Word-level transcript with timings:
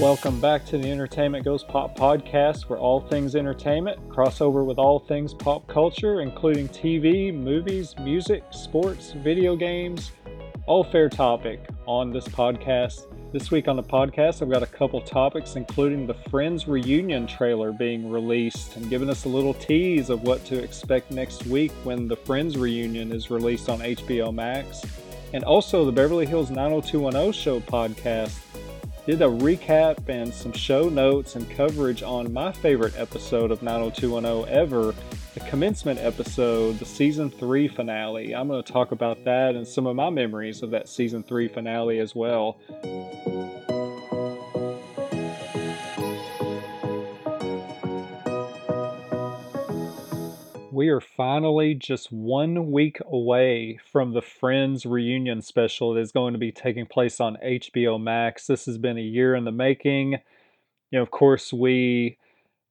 Welcome 0.00 0.40
back 0.40 0.64
to 0.64 0.78
the 0.78 0.90
Entertainment 0.90 1.44
Goes 1.44 1.62
Pop 1.62 1.94
podcast, 1.94 2.70
where 2.70 2.78
all 2.78 3.02
things 3.02 3.36
entertainment 3.36 4.08
crossover 4.08 4.64
with 4.64 4.78
all 4.78 4.98
things 4.98 5.34
pop 5.34 5.66
culture, 5.66 6.22
including 6.22 6.70
TV, 6.70 7.34
movies, 7.34 7.94
music, 8.00 8.42
sports, 8.50 9.12
video 9.12 9.56
games, 9.56 10.12
all 10.64 10.84
fair 10.84 11.10
topic 11.10 11.68
on 11.84 12.12
this 12.12 12.26
podcast. 12.28 13.12
This 13.34 13.50
week 13.50 13.68
on 13.68 13.76
the 13.76 13.82
podcast, 13.82 14.40
I've 14.40 14.50
got 14.50 14.62
a 14.62 14.66
couple 14.66 15.02
topics, 15.02 15.56
including 15.56 16.06
the 16.06 16.14
Friends 16.30 16.66
reunion 16.66 17.26
trailer 17.26 17.70
being 17.70 18.10
released 18.10 18.76
and 18.76 18.88
giving 18.88 19.10
us 19.10 19.26
a 19.26 19.28
little 19.28 19.52
tease 19.52 20.08
of 20.08 20.22
what 20.22 20.42
to 20.46 20.58
expect 20.58 21.10
next 21.10 21.44
week 21.44 21.72
when 21.84 22.08
the 22.08 22.16
Friends 22.16 22.56
reunion 22.56 23.12
is 23.12 23.30
released 23.30 23.68
on 23.68 23.80
HBO 23.80 24.32
Max. 24.32 24.82
And 25.34 25.44
also 25.44 25.84
the 25.84 25.92
Beverly 25.92 26.24
Hills 26.24 26.50
90210 26.50 27.32
show 27.32 27.60
podcast 27.60 28.49
did 29.06 29.22
a 29.22 29.26
recap 29.26 30.08
and 30.08 30.32
some 30.32 30.52
show 30.52 30.88
notes 30.88 31.36
and 31.36 31.50
coverage 31.50 32.02
on 32.02 32.32
my 32.32 32.52
favorite 32.52 32.94
episode 32.96 33.50
of 33.50 33.62
90210 33.62 34.54
ever, 34.54 34.94
the 35.34 35.40
commencement 35.48 35.98
episode, 36.00 36.78
the 36.78 36.84
season 36.84 37.30
3 37.30 37.68
finale. 37.68 38.34
I'm 38.34 38.48
going 38.48 38.62
to 38.62 38.72
talk 38.72 38.92
about 38.92 39.24
that 39.24 39.54
and 39.54 39.66
some 39.66 39.86
of 39.86 39.96
my 39.96 40.10
memories 40.10 40.62
of 40.62 40.70
that 40.70 40.88
season 40.88 41.22
3 41.22 41.48
finale 41.48 41.98
as 41.98 42.14
well. 42.14 42.58
We 50.80 50.88
are 50.88 51.02
finally 51.02 51.74
just 51.74 52.10
one 52.10 52.72
week 52.72 52.96
away 53.04 53.78
from 53.92 54.14
the 54.14 54.22
Friends 54.22 54.86
reunion 54.86 55.42
special 55.42 55.92
that 55.92 56.00
is 56.00 56.10
going 56.10 56.32
to 56.32 56.38
be 56.38 56.50
taking 56.50 56.86
place 56.86 57.20
on 57.20 57.36
HBO 57.44 58.02
Max. 58.02 58.46
This 58.46 58.64
has 58.64 58.78
been 58.78 58.96
a 58.96 59.02
year 59.02 59.34
in 59.34 59.44
the 59.44 59.52
making. 59.52 60.12
You 60.12 60.18
know, 60.92 61.02
of 61.02 61.10
course, 61.10 61.52
we 61.52 62.16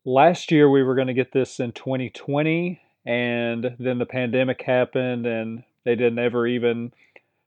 last 0.05 0.51
year 0.51 0.67
we 0.71 0.81
were 0.81 0.95
going 0.95 1.05
to 1.05 1.13
get 1.13 1.33
this 1.33 1.59
in 1.59 1.71
2020, 1.71 2.81
and 3.05 3.75
then 3.77 3.99
the 3.99 4.07
pandemic 4.07 4.63
happened, 4.63 5.27
and 5.27 5.63
they 5.85 5.93
didn't 5.93 6.17
ever 6.17 6.47
even 6.47 6.91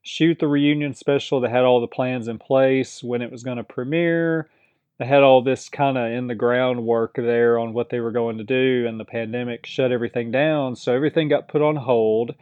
shoot 0.03 0.39
the 0.39 0.47
reunion 0.47 0.95
special. 0.95 1.41
They 1.41 1.51
had 1.51 1.65
all 1.65 1.81
the 1.81 1.89
plans 1.89 2.29
in 2.29 2.39
place 2.39 3.03
when 3.03 3.21
it 3.21 3.33
was 3.33 3.43
going 3.43 3.57
to 3.57 3.65
premiere 3.65 4.49
they 4.99 5.07
had 5.07 5.23
all 5.23 5.43
this 5.43 5.69
kind 5.69 5.97
of 5.99 6.13
in 6.13 6.27
the 6.27 6.35
groundwork 6.35 7.15
there 7.17 7.59
on 7.59 7.73
what 7.73 7.91
they 7.91 8.01
were 8.01 8.13
going 8.13 8.39
to 8.39 8.45
do, 8.45 8.87
and 8.87 9.01
the 9.01 9.05
pandemic 9.05 9.67
shut 9.67 9.93
everything 9.93 10.31
down. 10.31 10.77
So 10.77 10.95
everything 10.95 11.29
got 11.29 11.49
put 11.49 11.63
on 11.63 11.77
hold. 11.77 12.35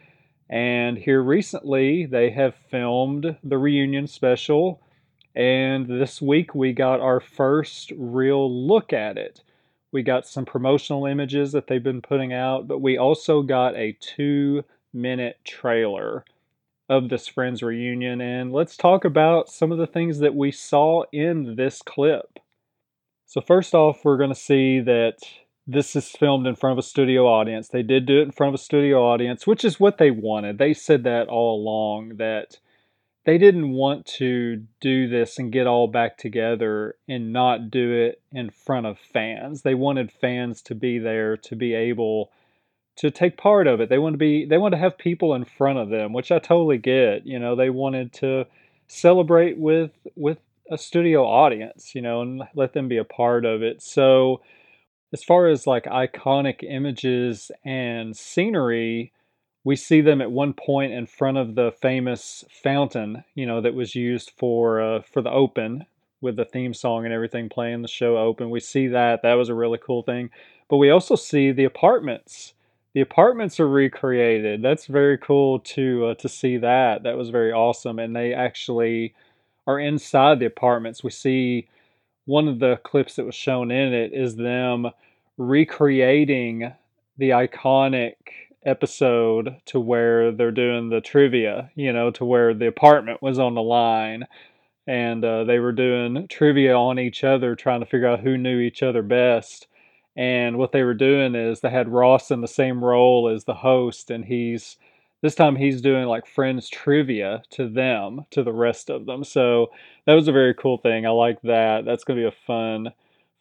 And 0.48 0.98
here 0.98 1.22
recently, 1.22 2.06
they 2.06 2.30
have 2.30 2.54
filmed 2.54 3.36
the 3.44 3.58
reunion 3.58 4.08
special. 4.08 4.82
And 5.34 5.86
this 5.86 6.20
week, 6.20 6.54
we 6.54 6.72
got 6.72 7.00
our 7.00 7.20
first 7.20 7.92
real 7.96 8.66
look 8.66 8.92
at 8.92 9.16
it. 9.16 9.42
We 9.92 10.02
got 10.02 10.26
some 10.26 10.44
promotional 10.44 11.06
images 11.06 11.52
that 11.52 11.68
they've 11.68 11.82
been 11.82 12.02
putting 12.02 12.32
out, 12.32 12.66
but 12.66 12.80
we 12.80 12.98
also 12.98 13.42
got 13.42 13.76
a 13.76 13.96
two 14.00 14.64
minute 14.92 15.38
trailer 15.44 16.24
of 16.90 17.08
this 17.08 17.28
Friends 17.28 17.62
reunion. 17.62 18.20
And 18.20 18.52
let's 18.52 18.76
talk 18.76 19.04
about 19.04 19.48
some 19.48 19.70
of 19.70 19.78
the 19.78 19.86
things 19.86 20.18
that 20.18 20.34
we 20.34 20.50
saw 20.50 21.04
in 21.12 21.54
this 21.54 21.80
clip. 21.80 22.40
So 23.26 23.40
first 23.40 23.74
off, 23.74 24.04
we're 24.04 24.18
going 24.18 24.34
to 24.34 24.34
see 24.34 24.80
that 24.80 25.18
this 25.68 25.94
is 25.94 26.08
filmed 26.08 26.48
in 26.48 26.56
front 26.56 26.72
of 26.72 26.84
a 26.84 26.86
studio 26.86 27.28
audience. 27.28 27.68
They 27.68 27.84
did 27.84 28.06
do 28.06 28.18
it 28.18 28.24
in 28.24 28.32
front 28.32 28.52
of 28.52 28.60
a 28.60 28.62
studio 28.62 29.04
audience, 29.04 29.46
which 29.46 29.64
is 29.64 29.78
what 29.78 29.98
they 29.98 30.10
wanted. 30.10 30.58
They 30.58 30.74
said 30.74 31.04
that 31.04 31.28
all 31.28 31.62
along 31.62 32.16
that 32.16 32.58
they 33.24 33.38
didn't 33.38 33.70
want 33.70 34.04
to 34.06 34.64
do 34.80 35.06
this 35.06 35.38
and 35.38 35.52
get 35.52 35.68
all 35.68 35.86
back 35.86 36.18
together 36.18 36.96
and 37.08 37.32
not 37.32 37.70
do 37.70 37.92
it 37.92 38.20
in 38.32 38.50
front 38.50 38.86
of 38.86 38.98
fans. 38.98 39.62
They 39.62 39.74
wanted 39.74 40.10
fans 40.10 40.60
to 40.62 40.74
be 40.74 40.98
there 40.98 41.36
to 41.36 41.54
be 41.54 41.72
able 41.72 42.32
to 43.00 43.10
take 43.10 43.38
part 43.38 43.66
of 43.66 43.80
it. 43.80 43.88
They 43.88 43.98
want 43.98 44.12
to 44.12 44.18
be 44.18 44.44
they 44.44 44.58
want 44.58 44.72
to 44.72 44.78
have 44.78 44.98
people 44.98 45.34
in 45.34 45.46
front 45.46 45.78
of 45.78 45.88
them, 45.88 46.12
which 46.12 46.30
I 46.30 46.38
totally 46.38 46.76
get. 46.76 47.26
You 47.26 47.38
know, 47.38 47.56
they 47.56 47.70
wanted 47.70 48.12
to 48.14 48.46
celebrate 48.88 49.56
with 49.56 49.90
with 50.16 50.36
a 50.70 50.76
studio 50.76 51.24
audience, 51.24 51.94
you 51.94 52.02
know, 52.02 52.20
and 52.20 52.42
let 52.54 52.74
them 52.74 52.88
be 52.88 52.98
a 52.98 53.04
part 53.04 53.46
of 53.46 53.62
it. 53.62 53.80
So, 53.80 54.42
as 55.14 55.24
far 55.24 55.46
as 55.46 55.66
like 55.66 55.84
iconic 55.84 56.62
images 56.62 57.50
and 57.64 58.14
scenery, 58.14 59.12
we 59.64 59.76
see 59.76 60.02
them 60.02 60.20
at 60.20 60.30
one 60.30 60.52
point 60.52 60.92
in 60.92 61.06
front 61.06 61.38
of 61.38 61.54
the 61.54 61.72
famous 61.80 62.44
fountain, 62.50 63.24
you 63.34 63.46
know, 63.46 63.62
that 63.62 63.74
was 63.74 63.94
used 63.94 64.32
for 64.36 64.82
uh, 64.82 65.00
for 65.00 65.22
the 65.22 65.30
open 65.30 65.86
with 66.20 66.36
the 66.36 66.44
theme 66.44 66.74
song 66.74 67.06
and 67.06 67.14
everything 67.14 67.48
playing 67.48 67.80
the 67.80 67.88
show 67.88 68.18
open. 68.18 68.50
We 68.50 68.60
see 68.60 68.88
that 68.88 69.22
that 69.22 69.34
was 69.34 69.48
a 69.48 69.54
really 69.54 69.78
cool 69.78 70.02
thing, 70.02 70.28
but 70.68 70.76
we 70.76 70.90
also 70.90 71.16
see 71.16 71.50
the 71.50 71.64
apartments. 71.64 72.52
The 72.94 73.00
apartments 73.00 73.60
are 73.60 73.68
recreated. 73.68 74.62
That's 74.62 74.86
very 74.86 75.16
cool 75.18 75.60
to 75.60 76.06
uh, 76.06 76.14
to 76.14 76.28
see 76.28 76.56
that. 76.58 77.04
That 77.04 77.16
was 77.16 77.30
very 77.30 77.52
awesome, 77.52 77.98
and 77.98 78.14
they 78.14 78.34
actually 78.34 79.14
are 79.66 79.78
inside 79.78 80.40
the 80.40 80.46
apartments. 80.46 81.04
We 81.04 81.10
see 81.10 81.68
one 82.24 82.48
of 82.48 82.58
the 82.58 82.76
clips 82.84 83.16
that 83.16 83.26
was 83.26 83.34
shown 83.34 83.70
in 83.70 83.92
it 83.92 84.12
is 84.12 84.36
them 84.36 84.88
recreating 85.36 86.72
the 87.18 87.30
iconic 87.30 88.14
episode 88.64 89.56
to 89.66 89.80
where 89.80 90.32
they're 90.32 90.50
doing 90.50 90.90
the 90.90 91.00
trivia, 91.00 91.70
you 91.74 91.92
know, 91.92 92.10
to 92.12 92.24
where 92.24 92.54
the 92.54 92.66
apartment 92.66 93.22
was 93.22 93.38
on 93.38 93.54
the 93.54 93.62
line 93.62 94.26
and 94.86 95.24
uh, 95.24 95.44
they 95.44 95.58
were 95.58 95.72
doing 95.72 96.26
trivia 96.28 96.76
on 96.76 96.98
each 96.98 97.22
other, 97.22 97.54
trying 97.54 97.80
to 97.80 97.86
figure 97.86 98.08
out 98.08 98.20
who 98.20 98.36
knew 98.36 98.58
each 98.58 98.82
other 98.82 99.02
best. 99.02 99.66
And 100.16 100.58
what 100.58 100.72
they 100.72 100.82
were 100.82 100.94
doing 100.94 101.34
is 101.34 101.60
they 101.60 101.70
had 101.70 101.88
Ross 101.88 102.30
in 102.30 102.40
the 102.40 102.48
same 102.48 102.84
role 102.84 103.28
as 103.28 103.44
the 103.44 103.54
host, 103.54 104.10
and 104.10 104.24
he's 104.24 104.76
this 105.22 105.34
time 105.34 105.56
he's 105.56 105.82
doing 105.82 106.06
like 106.06 106.26
friends 106.26 106.68
trivia 106.68 107.42
to 107.50 107.68
them, 107.68 108.24
to 108.30 108.42
the 108.42 108.52
rest 108.52 108.90
of 108.90 109.06
them. 109.06 109.22
So 109.22 109.70
that 110.06 110.14
was 110.14 110.28
a 110.28 110.32
very 110.32 110.54
cool 110.54 110.78
thing. 110.78 111.06
I 111.06 111.10
like 111.10 111.40
that. 111.42 111.84
That's 111.84 112.04
going 112.04 112.18
to 112.18 112.22
be 112.22 112.28
a 112.28 112.46
fun, 112.46 112.92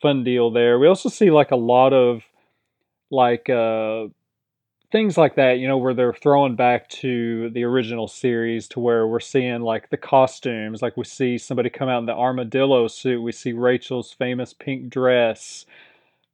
fun 0.02 0.24
deal 0.24 0.52
there. 0.52 0.78
We 0.78 0.88
also 0.88 1.09
see 1.09 1.31
like 1.31 1.52
a 1.52 1.56
lot 1.56 1.94
of 1.94 2.24
like 3.12 3.50
uh, 3.50 4.07
things 4.91 5.18
like 5.18 5.36
that, 5.36 5.59
you 5.59 5.68
know, 5.68 5.78
where 5.78 5.94
they're 5.94 6.13
throwing 6.13 6.56
back 6.56 6.90
to 6.90 7.50
the 7.51 7.63
original 7.63 8.07
series 8.07 8.68
to 8.69 8.80
where 8.80 9.07
we're 9.07 9.19
seeing 9.19 9.62
like 9.62 9.90
the 9.90 9.97
costumes. 9.97 10.81
Like 10.81 10.97
we 10.97 11.06
see 11.06 11.38
somebody 11.38 11.69
come 11.69 11.90
out 11.90 12.00
in 12.00 12.06
the 12.07 12.13
armadillo 12.13 12.88
suit. 12.88 13.22
We 13.22 13.31
see 13.31 13.53
Rachel's 13.53 14.12
famous 14.12 14.53
pink 14.53 14.90
dress. 14.90 15.66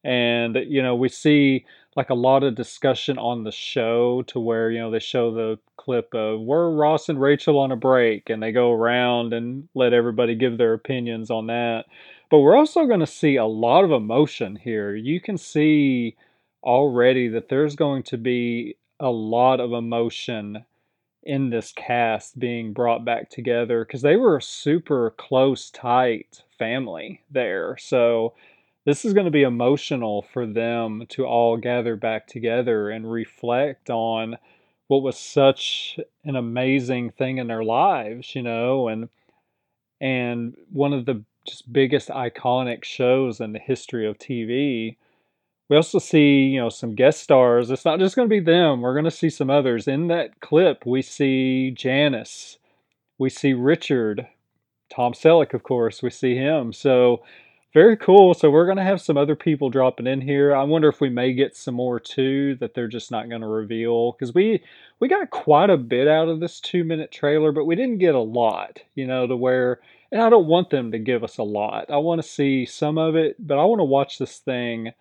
And, 0.06 0.56
you 0.68 0.82
know, 0.84 0.96
we 0.96 1.10
see 1.10 1.66
like 1.96 2.10
a 2.10 2.16
lot 2.16 2.44
of 2.44 2.56
discussion 2.56 3.18
on 3.18 3.44
the 3.44 3.52
show 3.52 4.22
to 4.24 4.40
where 4.40 4.70
you 4.70 4.80
know 4.80 4.92
they 4.92 5.00
show 5.00 5.32
the 5.34 5.58
clip 5.78 6.14
of 6.14 6.42
we're 6.42 6.70
Ross 6.72 7.10
and 7.10 7.20
Rachel 7.20 7.58
on 7.58 7.72
a 7.72 7.76
break 7.76 8.30
and 8.30 8.44
they 8.44 8.52
go 8.52 8.72
around 8.72 9.34
and 9.34 9.68
let 9.74 9.94
everybody 9.94 10.36
give 10.36 10.58
their 10.58 10.74
opinions 10.74 11.32
on 11.32 11.48
that. 11.48 11.86
But 12.30 12.40
we're 12.40 12.58
also 12.58 12.86
going 12.86 13.00
to 13.00 13.08
see 13.08 13.36
a 13.38 13.46
lot 13.46 13.84
of 13.84 13.92
emotion 13.92 14.56
here. 14.58 14.96
You 14.96 15.22
can 15.22 15.38
see 15.38 16.16
already 16.64 17.28
that 17.30 17.50
there's 17.50 17.76
going 17.76 18.04
to 18.04 18.18
be 18.18 18.76
a 19.00 19.10
lot 19.10 19.60
of 19.60 19.72
emotion 19.72 20.66
in 21.24 21.50
this 21.50 21.72
cast 21.72 22.38
being 22.38 22.74
brought 22.74 23.06
back 23.06 23.30
together 23.30 23.86
because 23.86 24.02
they 24.02 24.16
were 24.16 24.38
a 24.38 24.42
super 24.42 25.12
close, 25.18 25.70
tight 25.70 26.44
family 26.58 27.22
there. 27.32 27.78
So 27.78 28.34
this 28.86 29.04
is 29.04 29.14
going 29.14 29.26
to 29.26 29.32
be 29.32 29.44
emotional 29.44 30.22
for 30.22 30.46
them 30.46 31.06
to 31.10 31.26
all 31.26 31.58
gather 31.58 31.96
back 31.96 32.28
together 32.28 32.90
and 32.90 33.12
reflect 33.12 33.90
on 33.90 34.38
what 34.88 35.02
was 35.02 35.18
such 35.18 36.00
an 36.24 36.36
amazing 36.36 37.10
thing 37.10 37.40
in 37.40 37.48
their 37.48 37.64
lives, 37.64 38.36
you 38.36 38.44
know, 38.44 38.88
and 38.88 39.10
and 40.00 40.56
one 40.72 40.94
of 40.94 41.06
the 41.06 41.24
just 41.46 41.72
biggest 41.72 42.10
iconic 42.10 42.84
shows 42.84 43.40
in 43.40 43.54
the 43.54 43.60
history 43.60 44.08
of 44.08 44.18
TV. 44.18 44.98
We 45.70 45.76
also 45.76 45.98
see, 45.98 46.46
you 46.46 46.60
know, 46.60 46.70
some 46.70 46.94
guest 46.94 47.22
stars. 47.22 47.72
It's 47.72 47.86
not 47.86 48.00
just 48.00 48.16
going 48.16 48.28
to 48.28 48.34
be 48.34 48.40
them. 48.40 48.82
We're 48.82 48.94
going 48.94 49.06
to 49.06 49.12
see 49.12 49.32
some 49.32 49.50
others. 49.50 49.88
In 49.88 50.08
that 50.08 50.40
clip, 50.42 50.86
we 50.86 51.02
see 51.02 51.72
Janice. 51.72 52.60
We 53.18 53.30
see 53.30 53.54
Richard. 53.54 54.28
Tom 54.94 55.14
Selleck, 55.14 55.56
of 55.56 55.64
course. 55.64 56.04
We 56.04 56.12
see 56.12 56.36
him. 56.36 56.72
So 56.72 57.24
very 57.76 57.98
cool. 57.98 58.34
So 58.34 58.50
we're 58.50 58.66
to 58.78 58.84
have 58.84 59.02
some 59.02 59.18
other 59.18 59.36
people 59.36 59.70
dropping 59.70 60.08
in 60.08 60.22
here. 60.22 60.56
I 60.56 60.64
wonder 60.64 60.88
if 60.88 61.02
we 61.02 61.10
may 61.10 61.34
get 61.34 61.58
some 61.58 61.76
more 61.76 62.00
too 62.00 62.56
that 62.62 62.74
they're 62.74 62.88
just 62.88 63.12
not 63.12 63.28
to 63.42 63.48
reveal 63.48 64.14
because 64.14 64.34
we 64.34 64.64
we 65.02 65.10
got 65.10 65.30
quite 65.30 65.70
a 65.70 65.76
bit 65.76 66.08
out 66.08 66.30
of 66.30 66.40
this 66.40 66.62
two 66.62 66.86
minute 66.86 67.12
trailer, 67.12 67.52
but 67.52 67.66
we 67.66 67.76
didn't 67.76 67.98
get 67.98 68.16
a 68.16 68.20
lot. 68.20 68.80
You 68.96 69.06
know, 69.06 69.28
to 69.28 69.36
where 69.36 69.82
and 70.10 70.22
I 70.22 70.30
don't 70.30 70.48
want 70.48 70.70
them 70.70 70.94
to 70.94 71.00
give 71.00 71.22
us 71.22 71.38
a 71.38 71.44
lot. 71.44 71.92
I 71.92 71.98
want 71.98 72.22
to 72.22 72.28
see 72.28 72.66
some 72.66 72.98
of 72.98 73.18
it, 73.18 73.36
but 73.46 73.60
I 73.60 73.66
want 73.66 73.82
to 73.82 73.84
watch 73.84 74.20
this 74.20 74.38
thing 74.38 74.94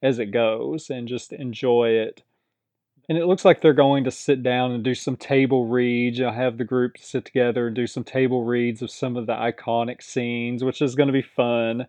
as 0.00 0.20
it 0.20 0.26
goes 0.26 0.88
and 0.88 1.08
just 1.08 1.32
enjoy 1.32 1.88
it. 1.88 2.22
And 3.08 3.18
it 3.18 3.26
looks 3.26 3.44
like 3.44 3.60
they're 3.60 3.72
going 3.72 4.04
to 4.04 4.12
sit 4.12 4.44
down 4.44 4.70
and 4.70 4.84
do 4.84 4.94
some 4.94 5.16
table 5.16 5.66
reads. 5.66 6.20
I'll 6.20 6.30
have 6.30 6.58
the 6.58 6.64
group 6.64 6.96
sit 6.96 7.24
together 7.24 7.66
and 7.66 7.74
do 7.74 7.88
some 7.88 8.04
table 8.04 8.44
reads 8.44 8.82
of 8.82 8.90
some 8.92 9.16
of 9.16 9.26
the 9.26 9.32
iconic 9.32 10.00
scenes, 10.00 10.62
which 10.62 10.80
is 10.80 10.94
going 10.94 11.08
to 11.08 11.12
be 11.12 11.22
fun 11.22 11.88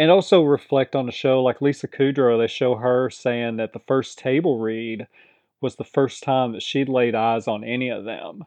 and 0.00 0.10
also 0.10 0.42
reflect 0.42 0.96
on 0.96 1.04
the 1.04 1.12
show. 1.12 1.42
Like 1.42 1.60
Lisa 1.60 1.86
Kudrow, 1.86 2.38
they 2.38 2.46
show 2.46 2.76
her 2.76 3.10
saying 3.10 3.58
that 3.58 3.74
the 3.74 3.82
first 3.86 4.18
table 4.18 4.58
read 4.58 5.06
was 5.60 5.76
the 5.76 5.84
first 5.84 6.22
time 6.22 6.52
that 6.52 6.62
she'd 6.62 6.88
laid 6.88 7.14
eyes 7.14 7.46
on 7.46 7.62
any 7.62 7.90
of 7.90 8.06
them. 8.06 8.44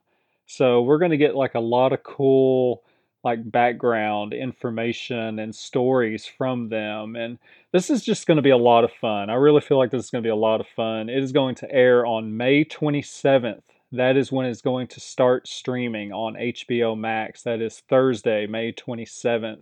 So 0.48 0.82
we're 0.82 0.98
going 0.98 1.12
to 1.12 1.18
get 1.18 1.36
like 1.36 1.54
a 1.54 1.60
lot 1.60 1.94
of 1.94 2.02
cool 2.02 2.82
like 3.24 3.52
background 3.52 4.34
information 4.34 5.38
and 5.38 5.56
stories 5.56 6.26
from 6.26 6.70
them 6.70 7.16
and 7.16 7.38
this 7.72 7.90
is 7.90 8.04
just 8.04 8.28
going 8.28 8.36
to 8.36 8.42
be 8.42 8.50
a 8.50 8.58
lot 8.58 8.84
of 8.84 8.92
fun. 9.00 9.30
I 9.30 9.36
really 9.36 9.62
feel 9.62 9.78
like 9.78 9.92
this 9.92 10.06
is 10.06 10.10
going 10.10 10.24
to 10.24 10.28
be 10.28 10.32
a 10.32 10.36
lot 10.36 10.60
of 10.60 10.68
fun. 10.76 11.08
It 11.08 11.24
is 11.24 11.32
going 11.32 11.56
to 11.56 11.72
air 11.72 12.06
on 12.06 12.36
May 12.36 12.66
27th. 12.66 13.62
That 13.92 14.18
is 14.18 14.32
when 14.32 14.48
it's 14.48 14.62
going 14.62 14.88
to 14.88 15.00
start 15.00 15.48
streaming 15.48 16.12
on 16.12 16.34
HBO 16.34 16.98
Max. 16.98 17.44
That 17.44 17.62
is 17.62 17.84
Thursday, 17.88 18.46
May 18.48 18.74
27th. 18.74 19.62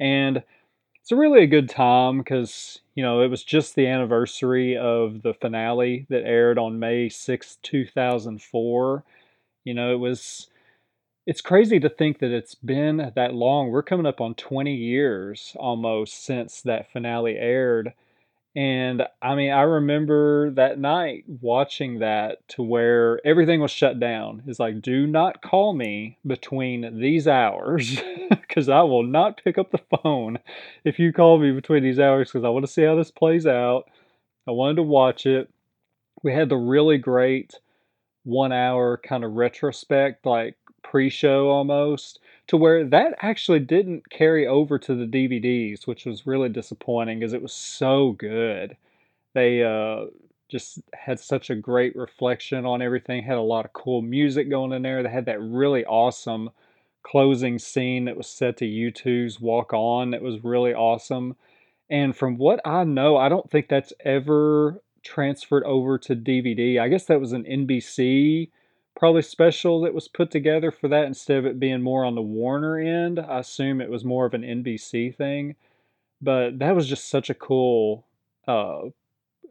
And 0.00 0.42
it's 1.08 1.12
really 1.18 1.42
a 1.42 1.46
good 1.46 1.70
time 1.70 2.18
because, 2.18 2.80
you 2.94 3.02
know, 3.02 3.22
it 3.22 3.28
was 3.28 3.42
just 3.42 3.74
the 3.74 3.86
anniversary 3.86 4.76
of 4.76 5.22
the 5.22 5.32
finale 5.32 6.04
that 6.10 6.24
aired 6.26 6.58
on 6.58 6.78
May 6.78 7.08
6, 7.08 7.56
2004. 7.62 9.04
You 9.64 9.72
know, 9.72 9.94
it 9.94 9.98
was 10.00 10.48
it's 11.26 11.40
crazy 11.42 11.80
to 11.80 11.88
think 11.90 12.20
that 12.20 12.32
it's 12.32 12.54
been 12.54 13.12
that 13.16 13.34
long. 13.34 13.70
We're 13.70 13.82
coming 13.82 14.06
up 14.06 14.20
on 14.20 14.34
20 14.34 14.74
years 14.74 15.54
almost 15.58 16.24
since 16.24 16.62
that 16.62 16.92
finale 16.92 17.36
aired. 17.38 17.94
And 18.58 19.04
I 19.22 19.36
mean, 19.36 19.52
I 19.52 19.62
remember 19.62 20.50
that 20.50 20.80
night 20.80 21.22
watching 21.28 22.00
that 22.00 22.38
to 22.48 22.62
where 22.64 23.24
everything 23.24 23.60
was 23.60 23.70
shut 23.70 24.00
down. 24.00 24.42
It's 24.48 24.58
like, 24.58 24.82
do 24.82 25.06
not 25.06 25.42
call 25.42 25.74
me 25.74 26.18
between 26.26 26.98
these 26.98 27.28
hours 27.28 28.00
because 28.30 28.68
I 28.68 28.82
will 28.82 29.04
not 29.04 29.40
pick 29.44 29.58
up 29.58 29.70
the 29.70 30.02
phone 30.02 30.40
if 30.82 30.98
you 30.98 31.12
call 31.12 31.38
me 31.38 31.52
between 31.52 31.84
these 31.84 32.00
hours 32.00 32.32
because 32.32 32.44
I 32.44 32.48
want 32.48 32.66
to 32.66 32.72
see 32.72 32.82
how 32.82 32.96
this 32.96 33.12
plays 33.12 33.46
out. 33.46 33.84
I 34.48 34.50
wanted 34.50 34.74
to 34.74 34.82
watch 34.82 35.24
it. 35.24 35.48
We 36.24 36.32
had 36.32 36.48
the 36.48 36.56
really 36.56 36.98
great 36.98 37.54
one 38.24 38.50
hour 38.50 38.96
kind 38.96 39.22
of 39.22 39.34
retrospect, 39.34 40.26
like 40.26 40.56
pre 40.82 41.10
show 41.10 41.48
almost, 41.48 42.18
to 42.48 42.56
where 42.56 42.84
that 42.84 43.14
actually 43.20 43.60
didn't 43.60 44.10
carry 44.10 44.46
over 44.46 44.78
to 44.78 44.94
the 44.94 45.06
DVDs, 45.06 45.86
which 45.86 46.06
was 46.06 46.26
really 46.26 46.48
disappointing 46.48 47.18
because 47.18 47.34
it 47.34 47.42
was 47.42 47.52
so 47.52 48.12
good. 48.12 48.76
They 49.34 49.62
uh, 49.62 50.06
just 50.48 50.80
had 50.94 51.20
such 51.20 51.50
a 51.50 51.54
great 51.54 51.94
reflection 51.94 52.64
on 52.64 52.82
everything, 52.82 53.22
had 53.22 53.36
a 53.36 53.42
lot 53.42 53.66
of 53.66 53.74
cool 53.74 54.00
music 54.00 54.48
going 54.48 54.72
in 54.72 54.82
there. 54.82 55.02
They 55.02 55.10
had 55.10 55.26
that 55.26 55.40
really 55.40 55.84
awesome 55.84 56.50
closing 57.02 57.58
scene 57.58 58.06
that 58.06 58.16
was 58.16 58.26
set 58.26 58.56
to 58.58 58.64
U2's 58.64 59.40
Walk 59.40 59.72
On 59.72 60.10
that 60.10 60.22
was 60.22 60.42
really 60.42 60.74
awesome. 60.74 61.36
And 61.90 62.16
from 62.16 62.38
what 62.38 62.60
I 62.64 62.84
know, 62.84 63.16
I 63.16 63.28
don't 63.28 63.50
think 63.50 63.68
that's 63.68 63.92
ever 64.04 64.82
transferred 65.02 65.64
over 65.64 65.98
to 65.98 66.16
DVD. 66.16 66.80
I 66.80 66.88
guess 66.88 67.04
that 67.06 67.20
was 67.20 67.32
an 67.32 67.44
NBC 67.44 68.50
probably 68.98 69.22
special 69.22 69.80
that 69.82 69.94
was 69.94 70.08
put 70.08 70.30
together 70.30 70.72
for 70.72 70.88
that 70.88 71.06
instead 71.06 71.38
of 71.38 71.46
it 71.46 71.60
being 71.60 71.80
more 71.80 72.04
on 72.04 72.16
the 72.16 72.22
Warner 72.22 72.78
end. 72.78 73.20
I 73.20 73.38
assume 73.38 73.80
it 73.80 73.90
was 73.90 74.04
more 74.04 74.26
of 74.26 74.34
an 74.34 74.42
NBC 74.42 75.14
thing. 75.14 75.54
But 76.20 76.58
that 76.58 76.74
was 76.74 76.88
just 76.88 77.08
such 77.08 77.30
a 77.30 77.34
cool 77.34 78.04
uh 78.48 78.86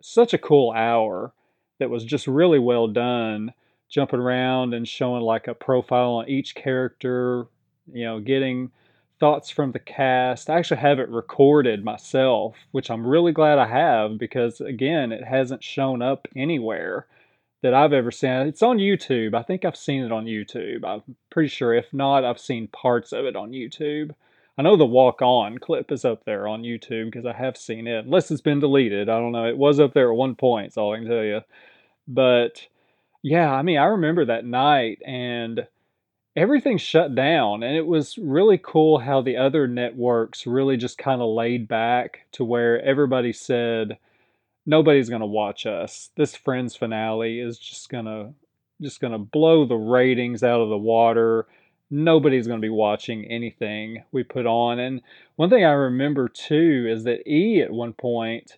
such 0.01 0.33
a 0.33 0.37
cool 0.37 0.71
hour 0.71 1.33
that 1.79 1.89
was 1.89 2.03
just 2.03 2.27
really 2.27 2.59
well 2.59 2.87
done 2.87 3.53
jumping 3.89 4.19
around 4.19 4.73
and 4.73 4.87
showing 4.87 5.21
like 5.21 5.47
a 5.47 5.53
profile 5.53 6.15
on 6.15 6.29
each 6.29 6.55
character, 6.55 7.47
you 7.91 8.03
know, 8.03 8.19
getting 8.19 8.69
thoughts 9.19 9.49
from 9.49 9.71
the 9.71 9.79
cast. 9.79 10.49
I 10.49 10.57
actually 10.57 10.81
have 10.81 10.99
it 10.99 11.09
recorded 11.09 11.85
myself, 11.85 12.57
which 12.71 12.91
I'm 12.91 13.07
really 13.07 13.31
glad 13.31 13.59
I 13.59 13.67
have 13.67 14.17
because 14.17 14.59
again, 14.59 15.13
it 15.13 15.23
hasn't 15.23 15.63
shown 15.63 16.01
up 16.01 16.27
anywhere 16.35 17.07
that 17.61 17.73
I've 17.73 17.93
ever 17.93 18.11
seen. 18.11 18.47
It's 18.47 18.63
on 18.63 18.77
YouTube. 18.77 19.33
I 19.33 19.43
think 19.43 19.65
I've 19.65 19.75
seen 19.75 20.03
it 20.03 20.11
on 20.11 20.25
YouTube. 20.25 20.83
I'm 20.85 21.15
pretty 21.29 21.49
sure. 21.49 21.73
If 21.73 21.93
not, 21.93 22.23
I've 22.23 22.39
seen 22.39 22.67
parts 22.67 23.11
of 23.11 23.25
it 23.25 23.35
on 23.35 23.51
YouTube. 23.51 24.11
I 24.57 24.63
know 24.63 24.75
the 24.75 24.85
walk 24.85 25.21
on 25.21 25.59
clip 25.59 25.91
is 25.91 26.03
up 26.03 26.25
there 26.25 26.47
on 26.47 26.63
YouTube 26.63 27.05
because 27.05 27.25
I 27.25 27.33
have 27.33 27.57
seen 27.57 27.85
it, 27.87 28.05
unless 28.05 28.31
it's 28.31 28.41
been 28.41 28.59
deleted. 28.59 29.07
I 29.09 29.19
don't 29.19 29.31
know. 29.31 29.45
It 29.45 29.57
was 29.57 29.79
up 29.79 29.93
there 29.93 30.11
at 30.11 30.17
one 30.17 30.35
point, 30.35 30.73
so 30.73 30.93
I 30.93 30.97
can 30.97 31.07
tell 31.07 31.23
you. 31.23 31.41
But 32.07 32.67
yeah, 33.21 33.51
I 33.51 33.61
mean, 33.61 33.77
I 33.77 33.85
remember 33.85 34.25
that 34.25 34.45
night 34.45 35.01
and 35.05 35.67
everything 36.35 36.77
shut 36.77 37.13
down. 37.15 37.63
And 37.63 37.75
it 37.75 37.85
was 37.85 38.17
really 38.17 38.59
cool 38.59 38.99
how 38.99 39.21
the 39.21 39.37
other 39.37 39.67
networks 39.67 40.47
really 40.47 40.77
just 40.77 40.97
kind 40.97 41.21
of 41.21 41.29
laid 41.29 41.67
back 41.67 42.21
to 42.33 42.45
where 42.45 42.81
everybody 42.81 43.33
said, 43.33 43.97
nobody's 44.67 45.09
to 45.21 45.27
watch 45.27 45.65
us. 45.65 46.11
This 46.15 46.35
Friends 46.35 46.75
finale 46.75 47.39
is 47.39 47.57
just 47.57 47.89
to 48.05 48.33
just 48.79 48.99
to 49.13 49.17
blow 49.17 49.65
the 49.65 49.75
ratings 49.75 50.43
out 50.43 50.61
of 50.61 50.69
the 50.69 50.77
water. 50.77 51.47
Nobody's 51.89 52.45
to 52.59 52.65
be 52.65 52.69
watching 52.69 53.25
anything 53.25 54.03
we 54.11 54.23
put 54.23 54.45
on. 54.45 54.77
And 54.77 55.01
one 55.37 55.49
thing 55.49 55.65
I 55.65 55.71
remember 55.71 56.27
too 56.27 56.85
is 56.87 57.05
that 57.05 57.27
E 57.27 57.61
at 57.61 57.71
one 57.71 57.93
point 57.93 58.57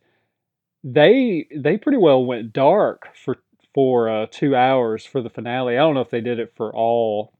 they 0.84 1.48
they 1.56 1.78
pretty 1.78 2.00
well 2.00 2.26
went 2.26 2.52
dark 2.52 3.16
for 3.16 3.38
for 3.74 4.10
uh, 4.10 4.26
2 4.32 4.56
hours 4.56 5.06
for 5.06 5.22
the 5.22 5.30
finale. 5.30 5.78
I 5.78 5.82
don't 5.82 5.94
know 5.94 6.02
if 6.02 6.10
they 6.10 6.22
did 6.22 6.40
it 6.40 6.54
for 6.58 6.76
all 6.76 7.34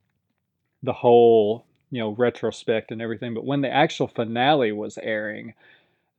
the 0.84 0.94
whole, 0.94 1.66
you 1.90 2.00
know, 2.00 2.12
retrospect 2.12 2.92
and 2.92 3.02
everything, 3.02 3.34
but 3.34 3.46
when 3.46 3.62
the 3.62 3.74
actual 3.74 4.08
finale 4.08 4.72
was 4.72 5.00
airing, 5.02 5.56